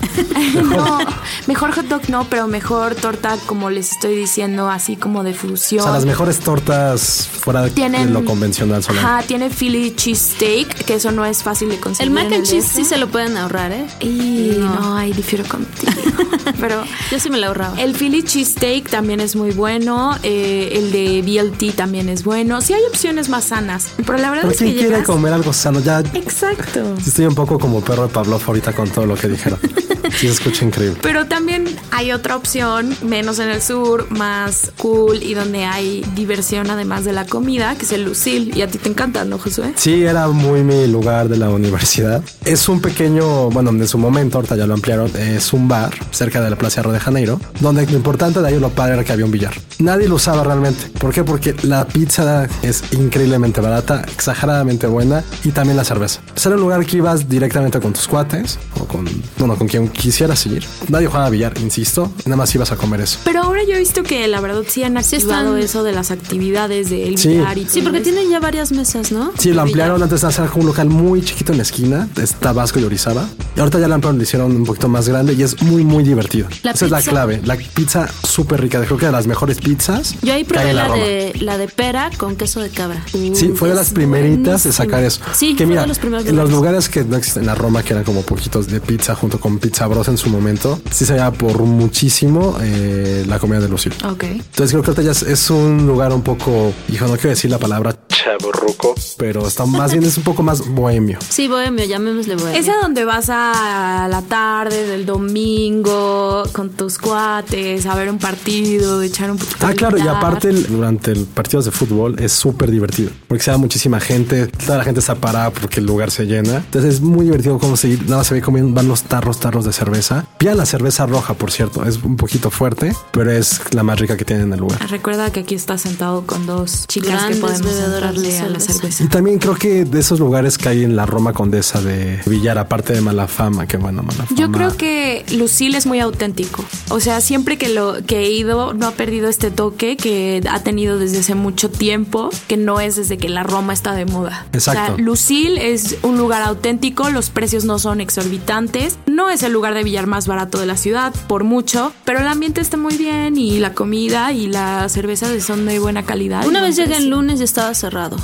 No, 0.64 1.00
mejor 1.48 1.72
hot 1.74 1.86
dog 1.88 2.02
no, 2.10 2.26
pero 2.30 2.48
mejor 2.48 2.96
torta 2.96 3.38
como 3.46 3.70
les 3.70 3.92
estoy 3.92 4.16
diciendo, 4.16 4.70
así 4.70 4.96
como 4.96 5.24
de 5.24 5.32
O 5.32 5.36
fusión. 5.36 5.84
sea, 5.84 5.94
las 5.94 6.06
mejores 6.06 6.40
tortas 6.40 7.28
fuera 7.28 7.62
de 7.64 8.06
lo 8.06 8.26
convencional 8.26 8.84
son. 8.84 8.98
Ajá, 8.98 9.24
tiene 9.28 9.50
Philly 9.50 9.92
cheesesteak, 9.96 10.86
que 10.86 10.96
eso 10.96 11.12
no 11.12 11.26
es 11.26 11.44
fácil 11.44 11.70
de 11.70 11.80
conseguir. 11.80 12.08
El 12.08 12.14
mac 12.14 12.32
and 12.34 12.44
cheese 12.46 12.66
DF. 12.68 12.76
sí 12.76 12.86
se 12.86 12.98
lo 12.98 13.08
pueden 13.08 13.38
ahorrar, 13.38 13.72
¿eh? 13.72 13.86
Y 14.00 14.56
No. 14.60 14.76
no, 14.80 14.98
ahí 14.98 15.14
difiero 15.14 15.44
contigo. 15.46 15.92
Pero 16.60 16.84
Yo 17.12 17.20
sí 17.20 17.30
me 17.30 17.38
lo 17.38 17.48
ahorraba. 17.48 17.80
el 17.80 17.94
Philly 17.94 18.24
cheesesteak 18.24 18.90
también 18.90 19.20
es 19.20 19.36
muy 19.36 19.52
bueno. 19.52 20.18
eh, 20.24 20.70
el 20.74 20.92
de 20.92 21.22
BLT 21.22 21.76
también 21.76 22.10
es 22.10 22.24
bueno. 22.24 22.62
Sí 22.62 22.74
hay 22.74 22.82
opciones 22.90 23.30
más 23.30 23.46
sanas. 23.46 23.88
Pero 23.98 24.18
la 24.18 24.30
verdad 24.32 24.44
Pero 24.44 24.52
es 24.54 24.58
que 24.60 24.66
¿quién 24.66 24.76
quiere 24.78 24.90
llegas- 24.96 25.06
comer 25.06 25.34
algo 25.34 25.54
sano? 25.54 25.80
Ya 25.80 26.00
Exacto. 26.14 26.96
estoy 27.06 27.26
un 27.26 27.36
poco 27.36 27.60
como 27.60 27.82
perro 27.82 28.04
de 28.04 28.10
Pavlov 28.10 28.42
ahorita 28.46 28.74
con 28.74 28.90
todo 28.90 29.06
lo 29.06 29.16
que 29.16 29.28
dijeron. 29.28 29.60
Sí, 30.12 30.28
se 30.28 30.34
escucha 30.34 30.66
increíble. 30.66 31.00
Pero 31.02 31.26
también 31.26 31.66
hay 31.92 32.12
otra 32.12 32.36
opción, 32.36 32.96
menos 33.04 33.40
en 33.40 33.50
el 33.50 33.62
sur, 33.62 34.10
más 34.10 34.72
cool 34.78 35.22
y 35.22 35.34
donde 35.34 35.66
hay 35.66 36.06
diversión 36.16 36.70
además 36.70 37.06
de 37.06 37.14
la 37.14 37.26
comida, 37.26 37.76
que 37.76 37.86
es 37.86 37.92
el 37.92 38.04
Lucille. 38.04 38.52
Y 38.56 38.62
a 38.62 38.68
ti 38.68 38.78
te 38.78 38.90
encanta, 38.90 39.26
¿no, 39.26 39.38
Josué? 39.38 39.74
Sí, 39.76 40.04
era 40.04 40.28
muy 40.28 40.64
mi 40.64 40.88
lugar 40.88 41.30
de 41.30 41.38
la 41.38 41.50
universidad. 41.50 42.24
Es 42.46 42.70
un 42.70 42.82
pequeño, 42.82 43.50
bueno, 43.50 43.72
en 43.72 43.88
su 43.88 43.98
momento, 43.98 44.38
ahorita 44.38 44.56
ya 44.56 44.68
lo 44.68 44.74
ampliaron, 44.74 45.12
es 45.16 45.54
un 45.54 45.68
bar 45.68 45.94
cerca 46.12 46.42
de 46.42 46.50
la 46.50 46.56
Plaza 46.56 46.82
Río 46.82 46.94
de 46.94 47.00
Janeiro, 47.00 47.40
donde 47.60 47.86
lo 47.86 47.98
importante 47.98 48.42
de 48.42 48.48
ahí 48.48 48.60
lo 48.60 48.70
padre 48.70 48.94
era 48.94 49.04
que 49.04 49.14
había 49.14 49.26
un 49.26 49.32
billar. 49.32 49.54
Nadie 49.80 50.08
lo 50.08 50.16
usaba 50.16 50.44
realmente. 50.44 50.90
¿Por 51.00 51.14
qué? 51.14 51.24
Porque 51.24 51.56
la 51.64 51.88
pizza 51.88 52.48
es 52.62 52.84
increíblemente 52.94 53.62
barata, 53.62 54.02
exageradamente 54.02 54.88
buena 54.88 55.24
y 55.44 55.52
también 55.52 55.78
la 55.78 55.84
cerveza. 55.84 56.22
Pues 56.34 56.46
era 56.46 56.56
un 56.56 56.62
lugar 56.62 56.86
que 56.86 56.98
ibas 56.98 57.30
directamente 57.30 57.80
con 57.80 57.94
tus 57.94 58.08
cuates 58.08 58.58
o 58.80 58.86
con, 58.86 59.06
bueno, 59.38 59.56
con 59.56 59.68
quien 59.68 59.88
quisieras 59.98 60.46
ir. 60.46 60.64
Nadie 60.90 61.08
jugaba 61.08 61.30
billar, 61.30 61.58
insisto, 61.60 62.12
nada 62.26 62.38
más 62.38 62.54
ibas 62.56 62.72
a 62.72 62.78
comer 62.78 63.02
eso. 63.02 63.20
Pero 63.24 63.42
ahora 63.44 63.62
yo 63.68 63.76
he 63.76 63.80
visto 63.80 64.04
que 64.04 64.28
la 64.28 64.40
verdad 64.40 64.64
sí 64.68 64.84
han 64.84 64.94
Sí 65.04 65.16
activado 65.18 65.58
están- 65.58 65.64
eso 65.64 65.84
de 65.84 65.92
las 65.92 66.12
actividades 66.12 66.90
del 66.90 67.18
Sí. 67.18 67.30
billar 67.30 67.58
y 67.58 67.62
Sí, 67.68 67.80
todo 67.82 67.84
porque 67.92 67.98
eso. 68.00 68.12
tienen 68.12 68.30
ya 68.32 68.40
varias 68.40 68.72
mesas, 68.72 69.12
¿no? 69.12 69.32
Sí, 69.38 69.50
lo 69.50 69.56
De 69.56 69.62
ampliaron 69.62 69.96
billar. 69.96 70.04
antes 70.06 70.22
de 70.22 70.28
hacer 70.28 70.50
un 70.56 70.66
local 70.66 70.88
muy 70.90 71.22
chiquito 71.22 71.52
en 71.52 71.58
la 71.58 71.64
esquina, 71.64 72.08
es 72.22 72.34
Tabasco 72.36 72.80
y 72.80 72.84
Orizaba. 72.84 73.28
Y 73.56 73.60
ahorita 73.60 73.80
ya 73.80 73.88
lo 73.88 73.96
ampliaron, 73.96 74.18
lo 74.18 74.24
hicieron 74.24 74.56
un 74.56 74.64
poquito 74.66 74.88
más 74.88 75.10
grande 75.10 75.34
y 75.34 75.44
es 75.44 75.62
muy, 75.64 75.84
muy 75.84 76.04
divertido. 76.04 76.48
La 76.64 76.72
Esa 76.72 76.86
es 76.86 76.92
la 76.92 77.02
clave. 77.02 77.42
La 77.44 77.56
pizza 77.58 78.08
súper 78.24 78.62
rica, 78.62 78.82
creo 78.86 78.98
que 78.98 79.08
de 79.08 79.12
las 79.12 79.26
mejores 79.28 79.58
pizzas. 79.60 80.16
Yo 80.22 80.34
ahí 80.34 80.44
probé 80.44 80.74
la 80.74 80.92
de, 80.94 81.34
la 81.42 81.58
de 81.58 81.68
pera 81.68 82.12
con 82.18 82.36
queso 82.36 82.62
de 82.62 82.70
cabra. 82.70 83.04
Sí, 83.12 83.52
fue 83.56 83.70
de 83.70 83.76
las 83.76 83.90
primeritas 83.92 84.64
de 84.64 84.72
sacar 84.72 85.04
eso. 85.04 85.22
Sí, 85.34 85.52
que 85.52 85.58
fue 85.64 85.66
mira, 85.68 85.82
de 85.82 85.88
los 85.88 86.00
primeros 86.00 86.26
en 86.28 86.36
los 86.36 86.50
lugares. 86.52 86.86
lugares 86.86 86.90
que 86.90 87.04
no 87.04 87.18
existen 87.18 87.44
en 87.44 87.48
la 87.48 87.56
Roma, 87.56 87.82
que 87.84 87.94
eran 87.94 88.04
como 88.04 88.22
poquitos 88.22 88.68
de 88.68 88.80
pizza 88.80 89.16
junto 89.16 89.40
con 89.40 89.58
Pizza 89.60 89.87
Bros 89.88 90.08
en 90.08 90.18
su 90.18 90.30
momento, 90.30 90.80
sí 90.92 91.06
se 91.06 91.14
veía 91.14 91.32
por 91.32 91.60
muchísimo 91.64 92.58
eh, 92.62 93.26
la 93.28 93.40
comida 93.40 93.60
de 93.60 93.70
Lucille. 93.70 93.96
Ok. 94.06 94.24
Entonces 94.24 94.72
creo 94.72 94.82
que 94.84 94.92
ahorita 94.92 95.02
ya 95.04 95.12
es, 95.12 95.24
es 95.24 95.50
un 95.50 95.86
lugar 95.88 96.12
un 96.14 96.22
poco, 96.22 96.74
hijo, 96.92 97.06
no 97.08 97.14
quiero 97.16 97.30
decir 97.30 97.50
la 97.52 97.58
palabra 97.60 97.96
chaborruco, 98.08 98.96
pero 99.18 99.48
está 99.48 99.66
más 99.66 99.92
bien 99.92 100.04
es 100.04 100.18
un 100.18 100.24
poco 100.24 100.44
más 100.44 100.68
bohemio. 100.68 101.18
Sí, 101.28 101.48
bohemio, 101.48 101.86
llamémosle 101.86 102.36
bohemio. 102.36 102.60
Es 102.60 102.68
a 102.70 102.78
donde 102.82 103.06
vas 103.06 103.30
a 103.30 104.08
la 104.10 104.22
tarde 104.22 104.86
del 104.88 105.06
domingo 105.06 106.44
con 106.52 106.70
tus 106.72 106.98
cuates 106.98 107.86
a 107.86 107.96
ver 107.96 108.10
un 108.10 108.18
partido, 108.20 109.02
echar 109.02 109.32
un 109.32 109.38
poquito 109.38 109.66
Ah, 109.66 109.74
claro, 109.74 109.98
y 109.98 110.08
aparte 110.08 110.50
el- 110.50 110.68
durante 110.68 111.12
el 111.12 111.26
partidos 111.26 111.66
de 111.66 111.72
fútbol 111.72 112.16
es 112.20 112.32
súper 112.32 112.72
divertido, 112.72 113.12
porque 113.28 113.44
se 113.44 113.52
da 113.52 113.58
muchísima 113.58 114.00
gente, 114.00 114.48
toda 114.48 114.78
la 114.80 114.84
gente 114.84 115.00
está 115.00 115.16
parada 115.16 115.52
porque 115.52 115.80
el 115.80 115.86
lugar 115.86 116.12
se 116.12 116.26
llena. 116.26 116.58
Entonces 116.58 116.96
es 116.96 117.02
muy 117.02 117.26
divertido 117.26 117.58
cómo 117.60 117.78
seguir, 117.78 118.04
nada 118.04 118.18
más 118.18 118.28
se 118.28 118.34
ve 118.34 118.42
comiendo, 118.42 118.74
van 118.74 118.88
los 118.88 119.04
tarros, 119.04 119.40
tarros 119.40 119.66
de 119.66 119.74
cerveza. 119.78 120.26
Pidan 120.38 120.58
la 120.58 120.66
cerveza 120.66 121.06
roja, 121.06 121.34
por 121.34 121.52
cierto, 121.52 121.86
es 121.86 122.04
un 122.04 122.18
poquito 122.18 122.52
fuerte, 122.52 122.96
pero 123.12 123.32
es 123.32 123.62
la 123.74 123.84
más 123.84 124.00
rica 124.00 124.18
que 124.18 124.26
tienen 124.26 124.48
en 124.48 124.54
el 124.54 124.60
lugar. 124.60 124.80
Recuerda 124.90 125.32
que 125.32 125.42
aquí 125.42 125.56
estás 125.56 125.82
sentado 125.82 126.26
con 126.26 126.46
dos 126.46 126.86
chicas 126.88 127.12
Grandes 127.12 127.38
que 127.38 127.42
podemos 127.42 127.76
entrarle 127.76 128.40
a 128.40 128.50
la 128.50 128.60
cerveza. 128.60 129.04
Y 129.04 129.08
también 129.08 129.40
creo 129.40 129.56
que 129.56 129.86
de 129.86 130.00
esos 130.00 130.20
lugares 130.20 130.58
que 130.58 130.70
hay 130.70 130.84
en 130.84 130.96
la 130.96 131.06
Roma 131.06 131.34
Condesa 131.34 131.82
de 131.82 132.22
Villar, 132.26 132.58
aparte 132.58 132.94
de 132.94 133.02
mala 133.02 133.28
fama, 133.28 133.68
que 133.68 133.78
bueno, 133.78 134.04
mala 134.04 134.26
fama. 134.26 134.40
Yo 134.40 134.52
creo 134.52 134.76
que 134.76 135.26
Lucille 135.32 135.78
es 135.78 135.86
muy 135.86 136.00
auténtico. 136.00 136.66
O 136.90 137.00
sea, 137.00 137.22
siempre 137.22 137.58
que 137.58 137.70
lo 137.70 137.98
que 138.06 138.20
he 138.20 138.32
ido 138.32 138.74
no 138.74 138.88
ha 138.88 138.92
perdido 138.92 139.30
este 139.30 139.52
toque 139.52 139.98
que 139.98 140.42
ha 140.50 140.60
tenido 140.62 140.98
desde 140.98 141.20
hace 141.20 141.36
mucho 141.36 141.70
tiempo, 141.70 142.30
que 142.48 142.58
no 142.58 142.80
es 142.80 142.96
desde 142.96 143.18
que 143.18 143.30
la 143.30 143.44
Roma 143.44 143.74
está 143.74 143.94
de 143.94 144.06
moda. 144.06 144.48
Exacto. 144.54 144.94
O 144.94 144.96
sea, 144.96 145.04
Lucille 145.04 145.74
es 145.74 145.98
un 146.04 146.18
lugar 146.18 146.42
auténtico, 146.42 147.10
los 147.10 147.30
precios 147.30 147.66
no 147.66 147.80
son 147.80 148.02
exorbitantes, 148.02 148.98
no 149.06 149.30
es 149.30 149.44
el 149.44 149.54
lugar 149.54 149.67
de 149.74 149.84
billar 149.84 150.08
más 150.08 150.28
barato 150.28 150.60
de 150.60 150.66
la 150.66 150.78
ciudad 150.78 151.14
por 151.28 151.44
mucho, 151.44 151.92
pero 152.06 152.20
el 152.20 152.28
ambiente 152.28 152.62
está 152.62 152.78
muy 152.78 152.96
bien 152.98 153.38
y 153.38 153.60
la 153.60 153.74
comida 153.74 154.32
y 154.32 154.48
la 154.48 154.88
cerveza 154.90 155.28
son 155.40 155.66
de 155.66 155.80
buena 155.80 156.04
calidad. 156.04 156.46
Una 156.46 156.62
vez 156.62 156.76
llegué 156.76 156.98
el 156.98 157.10
lunes 157.10 157.40
y 157.40 157.44
estaba 157.44 157.74
cerrado. 157.74 158.18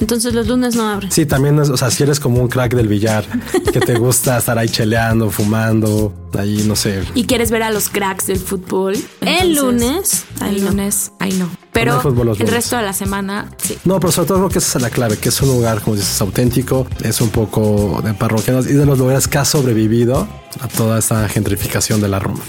Entonces 0.00 0.34
los 0.34 0.46
lunes 0.46 0.76
no 0.76 0.88
abren. 0.88 1.10
Sí, 1.10 1.26
también, 1.26 1.58
es- 1.58 1.70
o 1.70 1.76
sea, 1.76 1.90
si 1.90 2.02
eres 2.02 2.20
como 2.20 2.40
un 2.40 2.48
crack 2.48 2.74
del 2.74 2.88
billar, 2.88 3.24
que 3.72 3.80
te 3.80 3.94
gusta 3.98 4.38
estar 4.38 4.58
ahí 4.58 4.68
cheleando, 4.68 5.30
fumando, 5.30 6.12
ahí, 6.38 6.64
no 6.66 6.76
sé, 6.76 7.02
Y 7.14 7.24
quieres 7.24 7.50
ver 7.50 7.62
a 7.62 7.70
los 7.70 7.88
cracks 7.88 8.26
del 8.26 8.38
fútbol. 8.38 8.96
El 9.20 9.54
lunes, 9.56 10.24
ahí 10.40 10.56
El 10.56 10.64
no. 10.64 10.70
lunes, 10.70 11.12
ahí 11.18 11.32
no. 11.32 11.48
Pero 11.72 12.00
el 12.38 12.48
resto 12.48 12.76
de 12.76 12.82
la 12.82 12.94
semana, 12.94 13.50
sí. 13.58 13.76
No, 13.84 14.00
pero 14.00 14.10
sobre 14.10 14.28
todo 14.28 14.38
creo 14.38 14.48
que 14.48 14.58
esa 14.60 14.78
es 14.78 14.82
la 14.82 14.88
clave, 14.88 15.18
que 15.18 15.28
es 15.28 15.40
un 15.42 15.48
lugar, 15.48 15.82
como 15.82 15.94
dices, 15.96 16.18
auténtico, 16.22 16.86
es 17.02 17.20
un 17.20 17.28
poco 17.28 18.00
de 18.02 18.14
parroquianos 18.14 18.66
y 18.66 18.72
de 18.72 18.86
los 18.86 18.98
lugares 18.98 19.28
que 19.28 19.36
ha 19.36 19.44
sobrevivido 19.44 20.26
a 20.60 20.68
toda 20.68 20.98
esta 20.98 21.28
gentrificación 21.28 22.00
de 22.00 22.08
la 22.08 22.18
Roma 22.18 22.40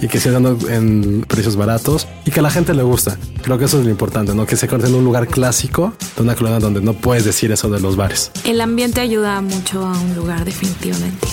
y 0.00 0.08
que 0.08 0.18
sigue 0.18 0.32
dando 0.32 0.58
en 0.68 1.24
precios 1.28 1.54
baratos 1.54 2.08
y 2.24 2.32
que 2.32 2.40
a 2.40 2.42
la 2.42 2.50
gente 2.50 2.74
le 2.74 2.82
gusta. 2.82 3.16
Creo 3.42 3.56
que 3.56 3.66
eso 3.66 3.78
es 3.78 3.84
lo 3.84 3.90
importante, 3.90 4.34
¿no? 4.34 4.46
Que 4.46 4.56
se 4.56 4.66
convierte 4.66 4.92
en 4.92 4.98
un 4.98 5.04
lugar 5.04 5.28
clásico 5.28 5.92
de 6.16 6.22
una 6.22 6.34
colonia 6.34 6.58
donde 6.58 6.80
no 6.80 6.92
puedes 6.94 7.24
decir 7.24 7.52
eso 7.52 7.70
de 7.70 7.78
los 7.78 7.94
bares. 7.94 8.32
El 8.44 8.60
ambiente 8.60 9.00
ayuda 9.00 9.40
mucho 9.42 9.86
a 9.86 9.96
un 9.96 10.16
lugar, 10.16 10.44
definitivamente. 10.44 11.28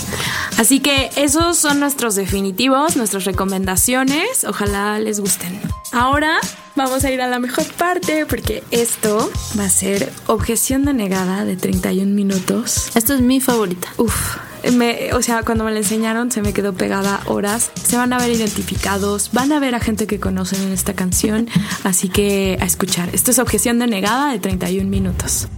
Así 0.60 0.80
que 0.80 1.08
esos 1.16 1.56
son 1.56 1.80
nuestros 1.80 2.16
definitivos, 2.16 2.94
nuestras 2.94 3.24
recomendaciones. 3.24 4.44
Ojalá 4.44 4.98
les 4.98 5.18
gusten. 5.18 5.58
Ahora 5.90 6.38
vamos 6.76 7.02
a 7.02 7.10
ir 7.10 7.22
a 7.22 7.28
la 7.28 7.38
mejor 7.38 7.64
parte 7.78 8.26
porque 8.26 8.62
esto 8.70 9.30
va 9.58 9.64
a 9.64 9.70
ser 9.70 10.12
objeción 10.26 10.84
denegada 10.84 11.46
de 11.46 11.56
31 11.56 12.12
minutos. 12.12 12.94
Esta 12.94 13.14
es 13.14 13.22
mi 13.22 13.40
favorita. 13.40 13.88
Uf, 13.96 14.36
me, 14.74 15.14
o 15.14 15.22
sea, 15.22 15.44
cuando 15.44 15.64
me 15.64 15.72
la 15.72 15.78
enseñaron 15.78 16.30
se 16.30 16.42
me 16.42 16.52
quedó 16.52 16.74
pegada 16.74 17.22
horas. 17.24 17.70
Se 17.82 17.96
van 17.96 18.12
a 18.12 18.18
ver 18.18 18.30
identificados, 18.30 19.30
van 19.32 19.52
a 19.52 19.60
ver 19.60 19.74
a 19.74 19.80
gente 19.80 20.06
que 20.06 20.20
conocen 20.20 20.60
en 20.60 20.72
esta 20.72 20.92
canción, 20.92 21.48
así 21.84 22.10
que 22.10 22.58
a 22.60 22.66
escuchar. 22.66 23.08
Esto 23.14 23.30
es 23.30 23.38
Objeción 23.38 23.78
Denegada 23.78 24.30
de 24.30 24.38
31 24.38 24.90
minutos. 24.90 25.48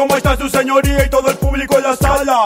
¿Cómo 0.00 0.16
está 0.16 0.34
su 0.34 0.48
señoría 0.48 1.04
y 1.04 1.10
todo 1.10 1.28
el 1.28 1.36
público 1.36 1.76
en 1.76 1.82
la 1.82 1.94
sala? 1.94 2.42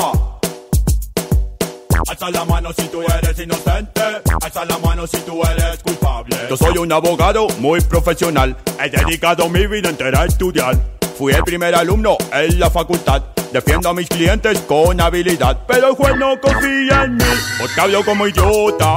Alza 2.09 2.31
la 2.31 2.45
mano 2.45 2.73
si 2.73 2.89
tú 2.89 3.01
eres 3.01 3.39
inocente, 3.39 4.03
alza 4.43 4.65
la 4.65 4.77
mano 4.79 5.07
si 5.07 5.19
tú 5.19 5.41
eres 5.41 5.79
culpable. 5.85 6.37
Yo 6.51 6.57
soy 6.57 6.79
un 6.79 6.91
abogado 6.91 7.47
muy 7.61 7.81
profesional, 7.83 8.57
he 8.83 8.91
dedicado 8.91 9.49
mi 9.49 9.69
vida 9.69 9.89
entera 9.89 10.23
a 10.23 10.25
estudiar. 10.27 10.77
Fui 11.17 11.33
el 11.33 11.45
primer 11.45 11.77
alumno 11.77 12.17
en 12.33 12.59
la 12.59 12.71
facultad, 12.71 13.23
defiendo 13.53 13.89
a 13.89 13.95
mis 13.95 14.09
clientes 14.09 14.59
con 14.63 15.01
habilidad, 15.01 15.61
pero 15.69 15.91
el 15.91 15.95
juez 15.95 16.17
no 16.17 16.41
confía 16.41 17.05
en 17.05 17.19
mí, 17.19 17.25
porque 17.61 17.81
hablo 17.81 18.05
como 18.05 18.27
idiota, 18.27 18.97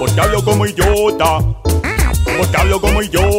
porque 0.00 0.20
hablo 0.20 0.44
como 0.44 0.66
idiota, 0.66 1.38
porque 2.36 2.56
hablo 2.56 2.80
como 2.80 3.02
idiota. 3.04 3.32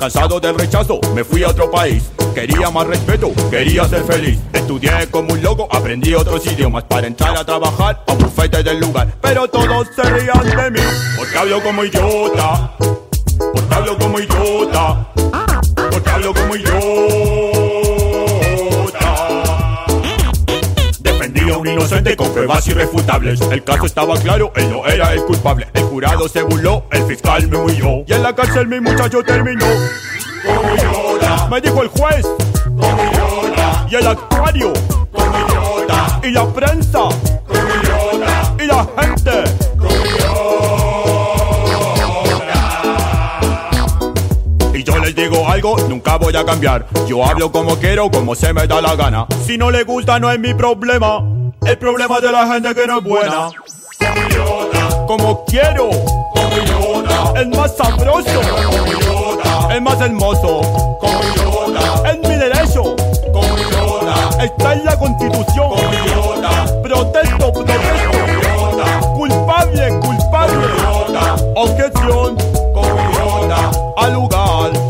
Cansado 0.00 0.40
del 0.40 0.54
rechazo, 0.54 0.98
me 1.14 1.22
fui 1.22 1.42
a 1.42 1.48
otro 1.48 1.70
país. 1.70 2.10
Quería 2.34 2.70
más 2.70 2.86
respeto, 2.86 3.32
quería 3.50 3.86
ser 3.86 4.02
feliz. 4.04 4.38
Estudié 4.50 5.06
como 5.10 5.34
un 5.34 5.42
loco, 5.42 5.68
aprendí 5.70 6.14
otros 6.14 6.46
idiomas 6.46 6.84
para 6.84 7.06
entrar 7.06 7.36
a 7.36 7.44
trabajar 7.44 8.02
a 8.06 8.14
bufete 8.14 8.62
del 8.62 8.80
lugar. 8.80 9.12
Pero 9.20 9.46
todos 9.46 9.88
se 9.94 10.02
rían 10.02 10.56
de 10.56 10.70
mí, 10.70 10.80
porque 11.18 11.36
hablo 11.36 11.62
como 11.62 11.84
idiota. 11.84 12.72
Porque 13.52 13.74
hablo 13.74 13.98
como 13.98 14.18
idiota. 14.18 15.06
Porque 15.90 16.10
hablo 16.10 16.32
como 16.32 16.56
idiota. 16.56 17.49
Inocente 21.80 22.14
con 22.14 22.32
pruebas 22.32 22.66
irrefutables. 22.68 23.40
El 23.40 23.64
caso 23.64 23.86
estaba 23.86 24.14
claro, 24.18 24.52
él 24.54 24.70
no 24.70 24.86
era 24.86 25.14
el 25.14 25.24
culpable. 25.24 25.66
El 25.72 25.84
jurado 25.84 26.28
se 26.28 26.42
burló, 26.42 26.84
el 26.90 27.04
fiscal 27.04 27.48
me 27.48 27.56
huyó. 27.56 28.04
Y 28.06 28.12
en 28.12 28.22
la 28.22 28.34
cárcel 28.34 28.66
mi 28.66 28.80
muchacho 28.80 29.22
terminó. 29.22 29.64
Como 30.44 30.74
idiota. 30.74 31.48
Me 31.48 31.60
dijo 31.60 31.82
el 31.82 31.88
juez. 31.88 32.26
Como 32.64 33.02
idiota. 33.02 33.86
Y 33.90 33.94
el 33.94 34.06
actuario. 34.06 34.72
Como 35.10 35.38
idiota. 35.38 36.20
Y 36.22 36.30
la 36.30 36.46
prensa. 36.48 36.98
Como 37.46 37.60
idiota. 37.60 38.54
Y 38.62 38.66
la 38.66 38.86
gente. 39.02 39.44
Como. 39.78 39.90
Y 44.74 44.84
yo 44.84 44.98
les 44.98 45.14
digo 45.14 45.48
algo, 45.48 45.76
nunca 45.88 46.16
voy 46.16 46.36
a 46.36 46.44
cambiar. 46.44 46.86
Yo 47.06 47.24
hablo 47.24 47.50
como 47.50 47.76
quiero, 47.76 48.10
como 48.10 48.34
se 48.34 48.52
me 48.52 48.66
da 48.66 48.82
la 48.82 48.94
gana. 48.96 49.26
Si 49.46 49.56
no 49.56 49.70
le 49.70 49.84
gusta, 49.84 50.18
no 50.18 50.30
es 50.30 50.38
mi 50.38 50.52
problema. 50.54 51.39
El 51.70 51.78
problema 51.78 52.18
de 52.18 52.32
la 52.32 52.48
gente 52.48 52.74
que 52.74 52.84
no 52.84 52.98
es 52.98 53.04
buena. 53.04 53.48
Como 55.06 55.44
quiero. 55.44 55.88
Como 56.34 56.56
idiota. 56.56 57.40
El 57.40 57.48
más 57.50 57.76
sabroso. 57.76 58.40
Como. 59.04 59.70
El 59.70 59.80
más 59.80 60.00
hermoso. 60.00 60.62
Es 62.04 62.28
mi 62.28 62.34
derecho. 62.34 62.96
Está 64.40 64.72
en 64.72 64.84
la 64.84 64.98
constitución. 64.98 65.68
Como 65.68 65.94
idiota. 65.94 66.82
Protesto, 66.82 67.52
protesto. 67.52 69.12
Culpable, 69.14 70.00
culpable. 70.00 70.66
Como 70.66 71.06
idiota. 71.06 71.36
Objeción. 71.54 72.36
Al 73.96 74.12
lugar. 74.12 74.89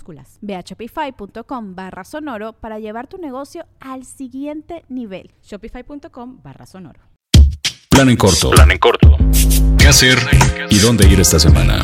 Ve 0.41 0.55
a 0.55 0.61
shopify.com 0.61 1.75
barra 1.75 2.03
sonoro 2.03 2.53
para 2.53 2.79
llevar 2.79 3.07
tu 3.07 3.17
negocio 3.17 3.65
al 3.79 4.05
siguiente 4.05 4.83
nivel. 4.89 5.31
Shopify.com 5.43 6.39
barra 6.43 6.65
sonoro. 6.65 7.01
Plan 7.89 8.09
en 8.09 8.17
corto. 8.17 8.51
Plan 8.51 8.71
en 8.71 8.77
corto. 8.77 9.17
¿Qué 9.77 9.87
hacer 9.87 10.17
y 10.69 10.79
dónde 10.79 11.07
ir 11.07 11.19
esta 11.19 11.39
semana? 11.39 11.83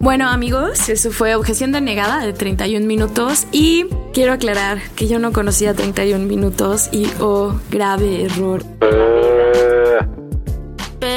Bueno 0.00 0.28
amigos, 0.28 0.90
eso 0.90 1.10
fue 1.12 1.34
Objeción 1.34 1.72
Denegada 1.72 2.26
de 2.26 2.34
31 2.34 2.84
minutos 2.84 3.46
y 3.52 3.86
quiero 4.12 4.34
aclarar 4.34 4.82
que 4.96 5.08
yo 5.08 5.18
no 5.18 5.32
conocía 5.32 5.72
31 5.72 6.26
minutos 6.26 6.90
y 6.92 7.06
oh, 7.20 7.58
grave 7.70 8.24
error. 8.24 8.62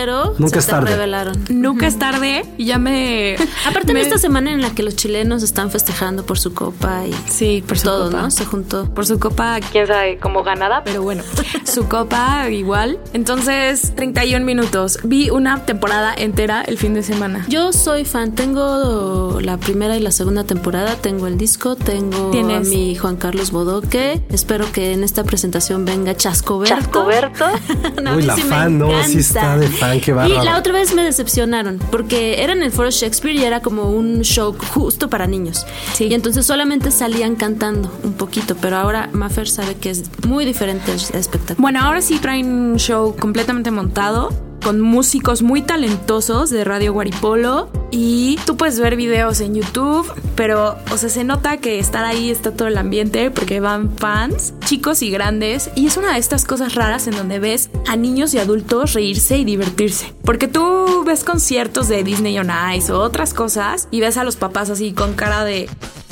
Pero 0.08 0.36
Nunca 0.38 0.54
se 0.54 0.60
es 0.60 0.66
te 0.68 0.72
tarde. 0.72 0.92
revelaron. 0.92 1.44
Nunca 1.50 1.86
es 1.86 2.00
tarde 2.00 2.46
y 2.58 2.64
ya 2.64 2.78
me... 2.78 3.36
Aparte 3.68 3.94
me- 3.94 4.00
en 4.00 4.06
esta 4.06 4.18
semana 4.18 4.54
en 4.54 4.62
la 4.62 4.70
que 4.70 4.82
los 4.82 4.96
chilenos 4.96 5.44
están 5.44 5.70
festejando 5.70 6.26
por 6.26 6.40
su 6.40 6.54
copa 6.54 7.02
y 7.06 7.14
Sí, 7.30 7.62
por 7.68 7.78
su 7.78 7.84
todo, 7.88 8.06
copa. 8.06 8.22
¿no? 8.22 8.32
Se 8.32 8.46
juntó. 8.46 8.86
Por 8.94 9.06
su 9.06 9.20
copa, 9.20 9.60
quién 9.70 9.86
sabe 9.86 10.18
cómo 10.18 10.44
ganada, 10.44 10.82
pero 10.86 11.02
bueno, 11.04 11.24
su 11.66 11.90
copa 11.90 12.50
igual. 12.50 13.00
Entonces, 13.12 13.94
31 13.98 14.46
minutos. 14.46 15.00
Vi 15.04 15.30
una 15.30 15.66
temporada 15.66 16.14
entera 16.18 16.62
el 16.62 16.78
fin 16.78 16.94
de 16.94 17.04
semana. 17.04 17.46
Yo 17.50 17.74
soy 17.74 18.06
fan, 18.06 18.34
tengo 18.34 19.40
la 19.42 19.58
primera 19.58 19.98
y 19.98 20.00
la 20.00 20.12
segunda 20.12 20.46
temporada, 20.46 20.96
tengo 20.96 21.28
el 21.28 21.38
disco, 21.38 21.76
tengo 21.76 22.32
Tienes- 22.32 22.66
a 22.66 22.70
mi 22.70 22.96
Juan 22.96 23.18
Carlos 23.18 23.52
Bodoque. 23.52 24.22
Espero 24.30 24.72
que 24.72 24.94
en 24.94 25.04
esta 25.04 25.26
presentación 25.26 25.84
venga 25.84 26.16
Chascoberto. 26.16 26.76
Chascoberto. 26.76 27.46
No, 28.02 28.16
Uy, 28.16 28.24
la 28.24 28.36
sí 28.36 28.44
me 28.44 28.50
fan, 28.50 28.78
no, 28.78 28.90
sí 29.06 29.18
está 29.20 29.58
de 29.58 29.68
fan, 29.68 29.97
qué 30.00 30.12
Y 30.12 30.46
la 30.46 30.58
otra 30.58 30.74
vez 30.74 30.94
me 30.94 31.04
decepcionaron 31.04 31.80
porque 31.92 32.44
era 32.44 32.54
en 32.54 32.64
el 32.64 32.72
Foro 32.72 32.90
Shakespeare 32.90 33.36
y 33.36 33.44
era 33.44 33.62
como 33.62 33.92
un 33.92 34.22
show 34.22 34.56
justo 34.74 35.10
para 35.10 35.28
niños. 35.28 35.66
Sí. 35.94 36.06
Y 36.06 36.14
entonces 36.14 36.46
solamente 36.46 36.92
salían 36.92 37.36
cantando 37.36 37.92
un 38.04 38.14
poquito, 38.14 38.56
pero 38.60 38.78
ahora 38.78 39.10
Maffer 39.14 39.48
sabe 39.48 39.76
que 39.76 39.90
es 39.90 40.04
muy 40.26 40.46
diferente 40.46 40.92
el 40.92 40.98
espectáculo. 40.98 41.62
Bueno, 41.62 41.82
ahora 41.82 42.02
sí 42.02 42.20
traen 42.20 42.48
un 42.48 42.78
show 42.78 43.16
completamente 43.16 43.72
montado 43.72 44.30
con 44.64 44.82
músicos 44.82 45.42
muy 45.42 45.62
talentosos 45.62 46.50
de 46.50 46.64
Radio 46.64 46.94
Guaripolo 46.94 47.70
y 47.92 48.38
tú 48.46 48.58
puedes 48.58 48.80
ver 48.80 48.96
videos 48.96 49.40
en 49.42 49.56
YouTube, 49.56 50.12
pero 50.36 50.78
o 50.92 50.98
sea, 50.98 51.10
se 51.10 51.24
nota 51.24 51.58
que 51.58 51.80
estar 51.80 52.06
ahí 52.06 52.30
está 52.30 52.52
todo 52.52 52.68
el 52.68 52.78
ambiente 52.78 53.32
porque 53.32 53.60
van 53.60 53.96
fans, 53.98 54.54
chicos 54.66 55.02
y 55.02 55.10
grandes 55.10 55.70
y 55.76 55.88
es 55.88 55.98
una 55.98 56.14
de 56.14 56.20
estas 56.20 56.46
cosas 56.46 56.76
raras 56.76 57.08
en 57.08 57.16
donde 57.16 57.40
ves 57.40 57.70
a 57.88 57.96
niños 57.96 58.34
y 58.34 58.40
adultos 58.40 58.94
reírse 58.94 59.38
y 59.38 59.46
divertirse. 59.46 60.14
Porque 60.24 60.48
tú 60.48 61.04
ves 61.06 61.24
conciertos 61.24 61.88
de 61.88 62.04
Disney 62.04 62.38
on 62.40 62.52
Ice 62.76 62.92
o 62.92 63.00
otras 63.00 63.34
cosas 63.34 63.88
y 63.92 64.02
ves 64.02 64.18
a 64.18 64.24
los 64.24 64.36
papás 64.36 64.70
así 64.70 64.94
con 64.94 65.14
cara 65.14 65.44
de 65.44 65.70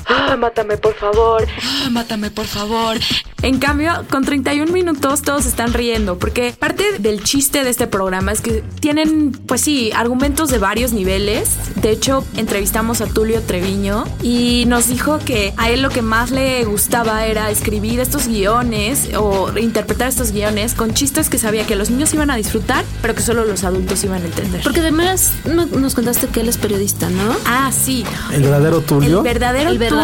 ah, 0.08 0.36
mátame 0.38 0.78
por 0.78 0.94
favor, 0.96 1.48
ah, 1.62 1.90
mátame 1.92 2.32
por 2.32 2.46
favor. 2.46 2.98
En 3.42 3.60
cambio, 3.60 3.92
con 4.10 4.24
31 4.24 4.72
minutos 4.72 5.22
todos 5.22 5.46
están 5.46 5.72
riendo, 5.74 6.18
porque 6.18 6.56
parte 6.58 6.98
del 6.98 7.24
chiste 7.24 7.64
de 7.64 7.70
este 7.70 7.86
programa 7.86 8.32
es 8.32 8.42
que 8.42 8.64
tienen, 8.80 9.34
pues 9.34 9.62
sí, 9.62 9.92
argumentos 9.94 10.50
de 10.50 10.58
varios 10.58 10.94
niveles. 10.94 11.52
De 11.76 11.92
hecho, 11.92 12.26
entrevistamos 12.38 13.02
a 13.02 13.06
Tulio 13.06 13.42
Treviño 13.42 14.06
y 14.24 14.64
nos 14.66 14.88
dijo 14.88 15.20
que 15.20 15.54
a 15.58 15.70
él 15.70 15.84
lo 15.84 15.90
que 15.90 16.02
más 16.02 16.32
le 16.32 16.64
gustaba 16.66 17.26
era 17.28 17.52
escribir 17.52 18.00
estos 18.00 18.28
guiones 18.28 19.10
o 19.16 19.56
interpretar 19.60 20.08
estos 20.08 20.32
guiones 20.32 20.74
con 20.74 20.96
chistes 20.96 21.30
que 21.30 21.38
sabía 21.38 21.68
que 21.68 21.76
los 21.76 21.92
niños 21.92 22.14
iban 22.16 22.32
a 22.32 22.36
disfrutar, 22.38 22.84
pero 23.04 23.14
que 23.14 23.22
solo 23.22 23.46
los 23.46 23.64
adultos 23.64 24.04
iban 24.04 24.24
a 24.24 24.26
entender. 24.26 24.62
Porque 24.64 24.80
además 24.80 25.32
nos 25.46 25.94
contaste 25.94 26.28
que 26.30 26.40
él 26.40 26.50
es 26.50 26.58
periodista, 26.58 27.12
¿no? 27.12 27.36
Ah, 27.46 27.72
sí. 27.72 28.04
¿El 28.34 28.42
verdadero 28.42 28.82
Tulio? 28.82 29.20
El 29.20 29.24
verdadero, 29.24 29.70
El 29.70 29.78
verdadero. 29.78 29.95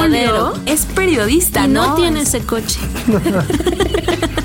Es 0.65 0.85
periodista, 0.85 1.65
Y 1.65 1.69
no, 1.69 1.87
¿no? 1.89 1.95
tiene 1.95 2.21
ese 2.21 2.41
coche. 2.41 2.79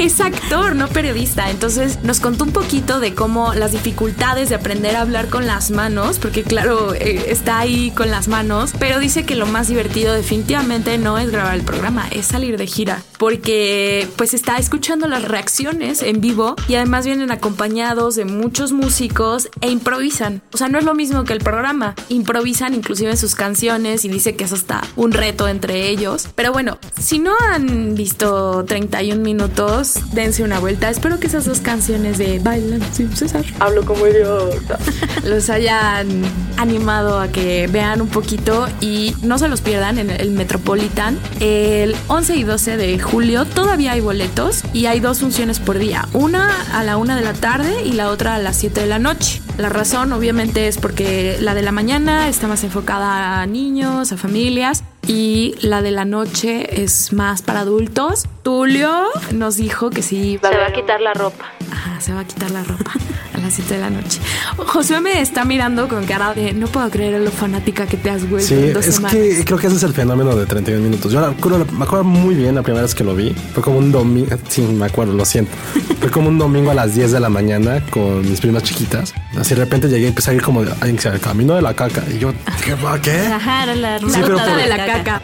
es 0.00 0.18
actor, 0.20 0.74
no 0.76 0.88
periodista. 0.88 1.50
Entonces 1.50 1.98
nos 2.02 2.20
contó 2.20 2.44
un 2.44 2.52
poquito 2.52 3.00
de 3.00 3.14
cómo 3.14 3.52
las 3.52 3.72
dificultades 3.72 4.48
de 4.48 4.54
aprender 4.54 4.96
a 4.96 5.02
hablar 5.02 5.28
con 5.28 5.46
las 5.46 5.70
manos, 5.70 6.18
porque 6.18 6.42
claro, 6.42 6.94
eh, 6.94 7.26
está 7.28 7.58
ahí 7.58 7.90
con 7.90 8.10
las 8.10 8.26
manos, 8.26 8.72
pero 8.78 8.98
dice 8.98 9.24
que 9.24 9.34
lo 9.34 9.46
más 9.46 9.68
divertido 9.68 10.14
definitivamente 10.14 10.96
no 10.96 11.18
es 11.18 11.30
grabar 11.30 11.54
el 11.54 11.62
programa, 11.62 12.08
es 12.10 12.26
salir 12.26 12.56
de 12.56 12.66
gira, 12.66 13.02
porque 13.18 14.08
pues 14.16 14.32
está 14.32 14.56
escuchando 14.56 15.06
las 15.06 15.22
reacciones 15.22 16.02
en 16.02 16.22
vivo 16.22 16.56
y 16.66 16.76
además 16.76 17.04
vienen 17.04 17.30
acompañados 17.30 18.14
de 18.16 18.24
muchos 18.24 18.72
músicos 18.72 19.50
e 19.60 19.70
improvisan. 19.70 20.40
O 20.52 20.56
sea, 20.56 20.68
no 20.68 20.78
es 20.78 20.84
lo 20.84 20.94
mismo 20.94 21.24
que 21.24 21.34
el 21.34 21.40
programa, 21.40 21.94
improvisan 22.08 22.72
inclusive 22.72 23.16
sus 23.18 23.34
canciones 23.34 24.06
y 24.06 24.08
dice 24.08 24.34
que 24.34 24.44
eso 24.44 24.54
está 24.54 24.82
un 24.96 25.12
reto 25.12 25.46
entre 25.46 25.90
ellos. 25.90 26.28
Pero 26.34 26.52
bueno, 26.52 26.78
si 26.98 27.18
no 27.18 27.34
han 27.52 27.94
visto 27.94 28.64
31 28.66 29.20
minutos, 29.20 29.89
dense 30.12 30.42
una 30.42 30.58
vuelta. 30.58 30.90
Espero 30.90 31.18
que 31.18 31.26
esas 31.26 31.44
dos 31.44 31.60
canciones 31.60 32.18
de 32.18 32.38
Bailan 32.38 32.82
sin 32.92 33.14
César, 33.16 33.44
hablo 33.58 33.84
como 33.84 34.06
idiota, 34.06 34.78
los 35.24 35.50
hayan 35.50 36.22
animado 36.56 37.18
a 37.18 37.28
que 37.28 37.66
vean 37.68 38.00
un 38.00 38.08
poquito 38.08 38.68
y 38.80 39.14
no 39.22 39.38
se 39.38 39.48
los 39.48 39.60
pierdan 39.60 39.98
en 39.98 40.10
el 40.10 40.30
Metropolitan. 40.30 41.18
El 41.40 41.96
11 42.08 42.36
y 42.36 42.44
12 42.44 42.76
de 42.76 42.98
julio 42.98 43.44
todavía 43.44 43.92
hay 43.92 44.00
boletos 44.00 44.62
y 44.72 44.86
hay 44.86 45.00
dos 45.00 45.20
funciones 45.20 45.58
por 45.58 45.78
día. 45.78 46.08
Una 46.12 46.50
a 46.72 46.84
la 46.84 46.96
una 46.96 47.16
de 47.16 47.22
la 47.22 47.32
tarde 47.32 47.82
y 47.84 47.92
la 47.92 48.10
otra 48.10 48.34
a 48.34 48.38
las 48.38 48.56
7 48.56 48.80
de 48.80 48.86
la 48.86 48.98
noche. 48.98 49.40
La 49.58 49.68
razón 49.68 50.12
obviamente 50.12 50.68
es 50.68 50.78
porque 50.78 51.36
la 51.40 51.54
de 51.54 51.62
la 51.62 51.72
mañana 51.72 52.28
está 52.28 52.46
más 52.46 52.64
enfocada 52.64 53.40
a 53.40 53.46
niños, 53.46 54.12
a 54.12 54.16
familias 54.16 54.84
y 55.10 55.56
la 55.60 55.82
de 55.82 55.90
la 55.90 56.04
noche 56.04 56.82
es 56.84 57.12
más 57.12 57.42
para 57.42 57.60
adultos. 57.60 58.28
Tulio 58.44 59.08
nos 59.32 59.56
dijo 59.56 59.90
que 59.90 60.02
sí. 60.02 60.38
Se 60.40 60.56
va 60.56 60.66
a 60.66 60.72
quitar 60.72 61.00
la 61.00 61.14
ropa. 61.14 61.46
Ajá, 61.72 62.00
se 62.00 62.12
va 62.12 62.20
a 62.20 62.24
quitar 62.24 62.52
la 62.52 62.62
ropa 62.62 62.92
a 63.40 63.44
las 63.46 63.54
7 63.54 63.74
de 63.74 63.80
la 63.80 63.90
noche. 63.90 64.20
Josué 64.56 65.00
me 65.00 65.20
está 65.20 65.44
mirando 65.44 65.88
con 65.88 66.04
cara 66.06 66.34
de 66.34 66.52
no 66.52 66.66
puedo 66.68 66.88
creer 66.90 67.20
lo 67.20 67.30
fanática 67.30 67.86
que 67.86 67.96
te 67.96 68.10
has 68.10 68.28
vuelto 68.28 68.48
Sí, 68.48 68.54
en 68.54 68.72
dos 68.72 68.86
es 68.86 68.94
semanas. 68.96 69.16
que 69.16 69.44
creo 69.44 69.58
que 69.58 69.66
ese 69.66 69.76
es 69.76 69.82
el 69.82 69.92
fenómeno 69.94 70.34
de 70.36 70.46
31 70.46 70.82
minutos. 70.82 71.12
Yo 71.12 71.20
la- 71.20 71.30
me 71.30 71.84
acuerdo 71.84 72.04
muy 72.04 72.34
bien 72.34 72.54
la 72.54 72.62
primera 72.62 72.82
vez 72.82 72.94
que 72.94 73.04
lo 73.04 73.14
vi. 73.14 73.34
Fue 73.54 73.62
como 73.62 73.78
un 73.78 73.90
domingo. 73.92 74.36
Sí, 74.48 74.62
me 74.62 74.86
acuerdo, 74.86 75.12
lo 75.14 75.24
siento. 75.24 75.52
Fue 76.00 76.10
como 76.10 76.28
un 76.28 76.38
domingo 76.38 76.70
a 76.70 76.74
las 76.74 76.94
10 76.94 77.12
de 77.12 77.20
la 77.20 77.28
mañana 77.28 77.82
con 77.90 78.28
mis 78.28 78.40
primas 78.40 78.62
chiquitas. 78.62 79.12
Así 79.38 79.54
de 79.54 79.60
repente 79.60 79.88
llegué 79.88 80.04
y 80.04 80.08
empecé 80.08 80.30
a 80.30 80.34
ir 80.34 80.42
como 80.42 80.64
de, 80.64 80.72
"Ay, 80.80 80.96
el 81.02 81.20
camino 81.20 81.54
de 81.54 81.62
la 81.62 81.74
caca. 81.74 82.02
Y 82.14 82.18
yo, 82.18 82.32
¿qué? 82.64 82.74
¿Qué? 83.02 83.18
Ajá, 83.26 83.64
era 83.64 83.74
la 83.74 83.98
Sí, 83.98 84.04
ruta 84.04 84.18
pero 84.20 84.28
Ruta 84.32 84.44
por- 84.46 84.56
de 84.56 84.66
la 84.66 84.86
caca. 84.86 85.22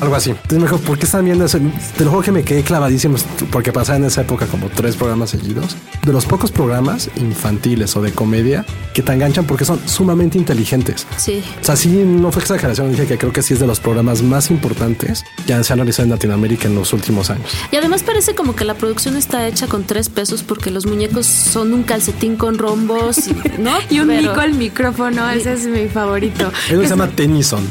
Algo 0.00 0.14
así. 0.14 0.30
Entonces 0.30 0.58
me 0.58 0.64
dijo, 0.64 0.78
¿por 0.78 0.98
qué 0.98 1.06
están 1.06 1.24
viendo 1.24 1.44
eso? 1.44 1.58
Te 1.96 2.04
lo 2.04 2.10
juro 2.10 2.22
que 2.22 2.32
me 2.32 2.42
quedé 2.44 2.62
clavadísimo 2.62 3.16
porque 3.50 3.72
pasaba 3.72 3.98
en 3.98 4.04
esa 4.04 4.20
época 4.22 4.46
como 4.46 4.68
tres 4.68 4.96
programas 4.96 5.30
seguidos. 5.30 5.76
De 6.04 6.12
los 6.12 6.24
pocos 6.26 6.50
programas 6.52 7.10
infantiles 7.16 7.96
o 7.96 8.02
de 8.02 8.12
comedia 8.12 8.64
que 8.94 9.02
te 9.02 9.12
enganchan 9.12 9.44
porque 9.44 9.64
son 9.64 9.80
sumamente 9.86 10.38
inteligentes. 10.38 11.06
Sí. 11.16 11.42
O 11.60 11.64
sea, 11.64 11.76
sí, 11.76 11.88
no 11.88 12.30
fue 12.32 12.42
exageración. 12.42 12.90
Dije 12.92 13.06
que 13.06 13.18
creo 13.18 13.32
que 13.32 13.42
sí 13.42 13.54
es 13.54 13.60
de 13.60 13.66
los 13.66 13.80
programas 13.80 14.22
más 14.22 14.50
importantes 14.50 15.24
que 15.46 15.62
se 15.64 15.72
han 15.72 15.78
realizado 15.78 16.04
en 16.04 16.10
Latinoamérica 16.10 16.68
en 16.68 16.74
los 16.74 16.92
últimos 16.92 17.30
años. 17.30 17.50
Y 17.72 17.76
además 17.76 18.02
parece 18.02 18.34
como 18.34 18.54
que 18.54 18.64
la 18.64 18.74
producción 18.74 19.16
está 19.16 19.46
hecha 19.46 19.66
con 19.66 19.84
tres 19.84 20.08
pesos 20.08 20.42
porque 20.42 20.70
los 20.70 20.86
muñecos 20.86 21.26
son 21.26 21.72
un 21.72 21.82
calcetín 21.82 22.36
con 22.36 22.58
rombos, 22.58 23.28
y- 23.28 23.34
¿no? 23.58 23.72
Y 23.90 24.00
un 24.00 24.08
Pero- 24.08 24.22
mico 24.30 24.40
al 24.40 24.54
micrófono, 24.54 25.28
ese 25.30 25.52
es 25.54 25.66
mi 25.66 25.88
favorito. 25.88 26.50
Eso 26.70 26.82
se 26.82 26.88
llama 26.88 27.08
Tennyson. 27.16 27.66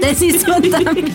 Decisión 0.00 0.62
también. 0.70 1.12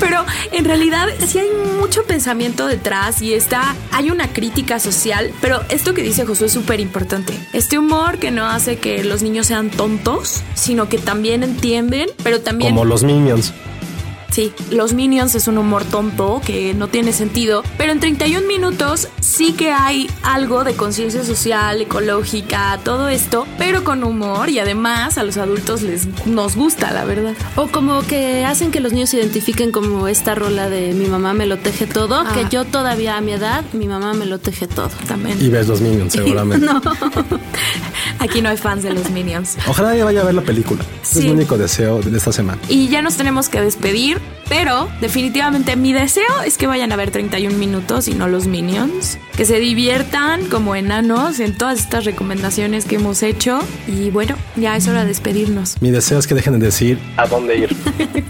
Pero 0.00 0.24
en 0.52 0.64
realidad 0.64 1.08
sí 1.26 1.38
hay 1.38 1.50
mucho 1.78 2.04
pensamiento 2.04 2.66
detrás 2.66 3.22
y 3.22 3.34
está, 3.34 3.74
hay 3.92 4.10
una 4.10 4.32
crítica 4.32 4.78
social, 4.78 5.32
pero 5.40 5.60
esto 5.68 5.94
que 5.94 6.02
dice 6.02 6.26
Josué 6.26 6.46
es 6.46 6.52
súper 6.52 6.80
importante. 6.80 7.38
Este 7.52 7.78
humor 7.78 8.18
que 8.18 8.30
no 8.30 8.46
hace 8.46 8.78
que 8.78 9.04
los 9.04 9.22
niños 9.22 9.46
sean 9.46 9.70
tontos, 9.70 10.42
sino 10.54 10.88
que 10.88 10.98
también 10.98 11.42
entienden, 11.42 12.08
pero 12.22 12.40
también... 12.40 12.72
Como 12.72 12.84
los 12.84 13.04
Minions. 13.04 13.52
Sí, 14.34 14.52
los 14.72 14.94
Minions 14.94 15.36
es 15.36 15.46
un 15.46 15.58
humor 15.58 15.84
tonto 15.84 16.40
que 16.44 16.74
no 16.74 16.88
tiene 16.88 17.12
sentido, 17.12 17.62
pero 17.78 17.92
en 17.92 18.00
31 18.00 18.48
minutos 18.48 19.06
sí 19.20 19.52
que 19.52 19.70
hay 19.70 20.10
algo 20.24 20.64
de 20.64 20.74
conciencia 20.74 21.22
social, 21.22 21.80
ecológica, 21.80 22.80
todo 22.82 23.08
esto, 23.08 23.46
pero 23.58 23.84
con 23.84 24.02
humor 24.02 24.48
y 24.48 24.58
además 24.58 25.18
a 25.18 25.22
los 25.22 25.36
adultos 25.36 25.82
les 25.82 26.08
nos 26.26 26.56
gusta, 26.56 26.90
la 26.90 27.04
verdad. 27.04 27.34
O 27.54 27.68
como 27.68 28.02
que 28.02 28.44
hacen 28.44 28.72
que 28.72 28.80
los 28.80 28.92
niños 28.92 29.10
se 29.10 29.18
identifiquen 29.18 29.70
como 29.70 30.08
esta 30.08 30.34
rola 30.34 30.68
de 30.68 30.94
mi 30.94 31.06
mamá 31.06 31.32
me 31.32 31.46
lo 31.46 31.58
teje 31.58 31.86
todo, 31.86 32.24
Ah. 32.26 32.32
que 32.34 32.46
yo 32.50 32.64
todavía 32.64 33.16
a 33.16 33.20
mi 33.20 33.34
edad, 33.34 33.62
mi 33.72 33.86
mamá 33.86 34.14
me 34.14 34.26
lo 34.26 34.40
teje 34.40 34.66
todo. 34.66 34.90
También. 35.06 35.40
Y 35.40 35.48
ves 35.48 35.68
los 35.68 35.80
Minions, 35.80 36.12
seguramente. 36.14 36.66
Aquí 38.18 38.40
no 38.42 38.48
hay 38.48 38.56
fans 38.56 38.82
de 38.82 38.92
los 38.92 39.10
Minions. 39.10 39.56
Ojalá 39.68 39.90
nadie 39.90 40.02
vaya 40.04 40.22
a 40.22 40.24
ver 40.24 40.34
la 40.34 40.42
película. 40.42 40.82
Es 41.02 41.16
mi 41.16 41.30
único 41.30 41.58
deseo 41.58 42.00
de 42.00 42.16
esta 42.16 42.32
semana. 42.32 42.60
Y 42.68 42.88
ya 42.88 43.02
nos 43.02 43.16
tenemos 43.16 43.48
que 43.48 43.60
despedir, 43.60 44.18
pero 44.48 44.88
definitivamente 45.00 45.74
mi 45.76 45.92
deseo 45.92 46.42
es 46.44 46.58
que 46.58 46.66
vayan 46.66 46.92
a 46.92 46.96
ver 46.96 47.10
31 47.10 47.56
minutos 47.56 48.08
y 48.08 48.14
no 48.14 48.28
los 48.28 48.46
Minions. 48.46 49.18
Que 49.36 49.44
se 49.44 49.58
diviertan 49.58 50.46
como 50.46 50.76
enanos 50.76 51.40
en 51.40 51.56
todas 51.56 51.80
estas 51.80 52.04
recomendaciones 52.04 52.84
que 52.84 52.96
hemos 52.96 53.22
hecho. 53.22 53.60
Y 53.86 54.10
bueno, 54.10 54.36
ya 54.56 54.76
es 54.76 54.86
hora 54.86 55.02
de 55.02 55.08
despedirnos. 55.08 55.80
Mi 55.80 55.90
deseo 55.90 56.18
es 56.18 56.26
que 56.26 56.34
dejen 56.34 56.58
de 56.58 56.66
decir 56.66 56.98
a 57.16 57.26
dónde 57.26 57.56
ir. 57.56 57.76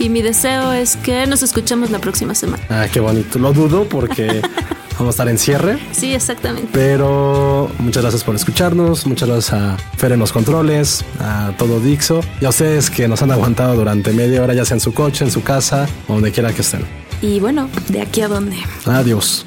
Y 0.00 0.10
mi 0.10 0.22
deseo 0.22 0.72
es 0.72 0.94
que 0.94 1.26
nos 1.26 1.42
escuchemos 1.42 1.90
la 1.90 1.98
próxima 1.98 2.32
semana. 2.34 2.62
Ah, 2.68 2.86
qué 2.92 3.00
bonito. 3.00 3.38
Lo 3.40 3.52
dudo 3.52 3.84
porque 3.88 4.40
vamos 4.98 5.08
a 5.08 5.10
estar 5.10 5.28
en 5.28 5.38
cierre. 5.38 5.78
Sí, 5.92 6.14
exactamente. 6.14 6.68
Pero 6.72 7.70
muchas 7.78 8.02
gracias 8.02 8.24
por 8.24 8.34
escucharnos. 8.34 9.06
Muchas 9.06 9.28
gracias 9.28 9.52
a 9.52 9.76
Fer 9.96 10.12
en 10.12 10.20
los 10.20 10.32
controles, 10.32 11.04
a 11.20 11.52
todo 11.56 11.80
Dixo 11.80 12.20
y 12.40 12.44
a 12.44 12.48
ustedes 12.50 12.90
que 12.90 13.08
nos 13.08 13.22
han 13.22 13.30
aguantado 13.30 13.76
durante 13.76 14.12
media 14.12 14.42
hora, 14.42 14.54
ya 14.54 14.64
sea 14.64 14.74
en 14.76 14.80
su 14.80 14.92
coche, 14.92 15.24
en 15.24 15.30
su 15.30 15.42
casa 15.42 15.88
o 16.08 16.14
donde 16.14 16.32
quiera 16.32 16.52
que 16.52 16.62
estén. 16.62 16.84
Y 17.22 17.40
bueno, 17.40 17.68
¿de 17.88 18.02
aquí 18.02 18.20
a 18.20 18.28
dónde? 18.28 18.56
Adiós. 18.86 19.44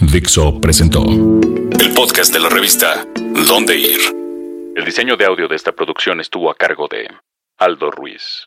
Dixo 0.00 0.60
presentó 0.60 1.02
el 1.04 1.92
podcast 1.94 2.32
de 2.32 2.40
la 2.40 2.48
revista 2.48 3.06
Dónde 3.48 3.78
Ir. 3.78 4.00
El 4.76 4.84
diseño 4.84 5.16
de 5.16 5.24
audio 5.24 5.48
de 5.48 5.56
esta 5.56 5.72
producción 5.72 6.20
estuvo 6.20 6.50
a 6.50 6.54
cargo 6.54 6.86
de 6.86 7.08
Aldo 7.58 7.90
Ruiz. 7.90 8.46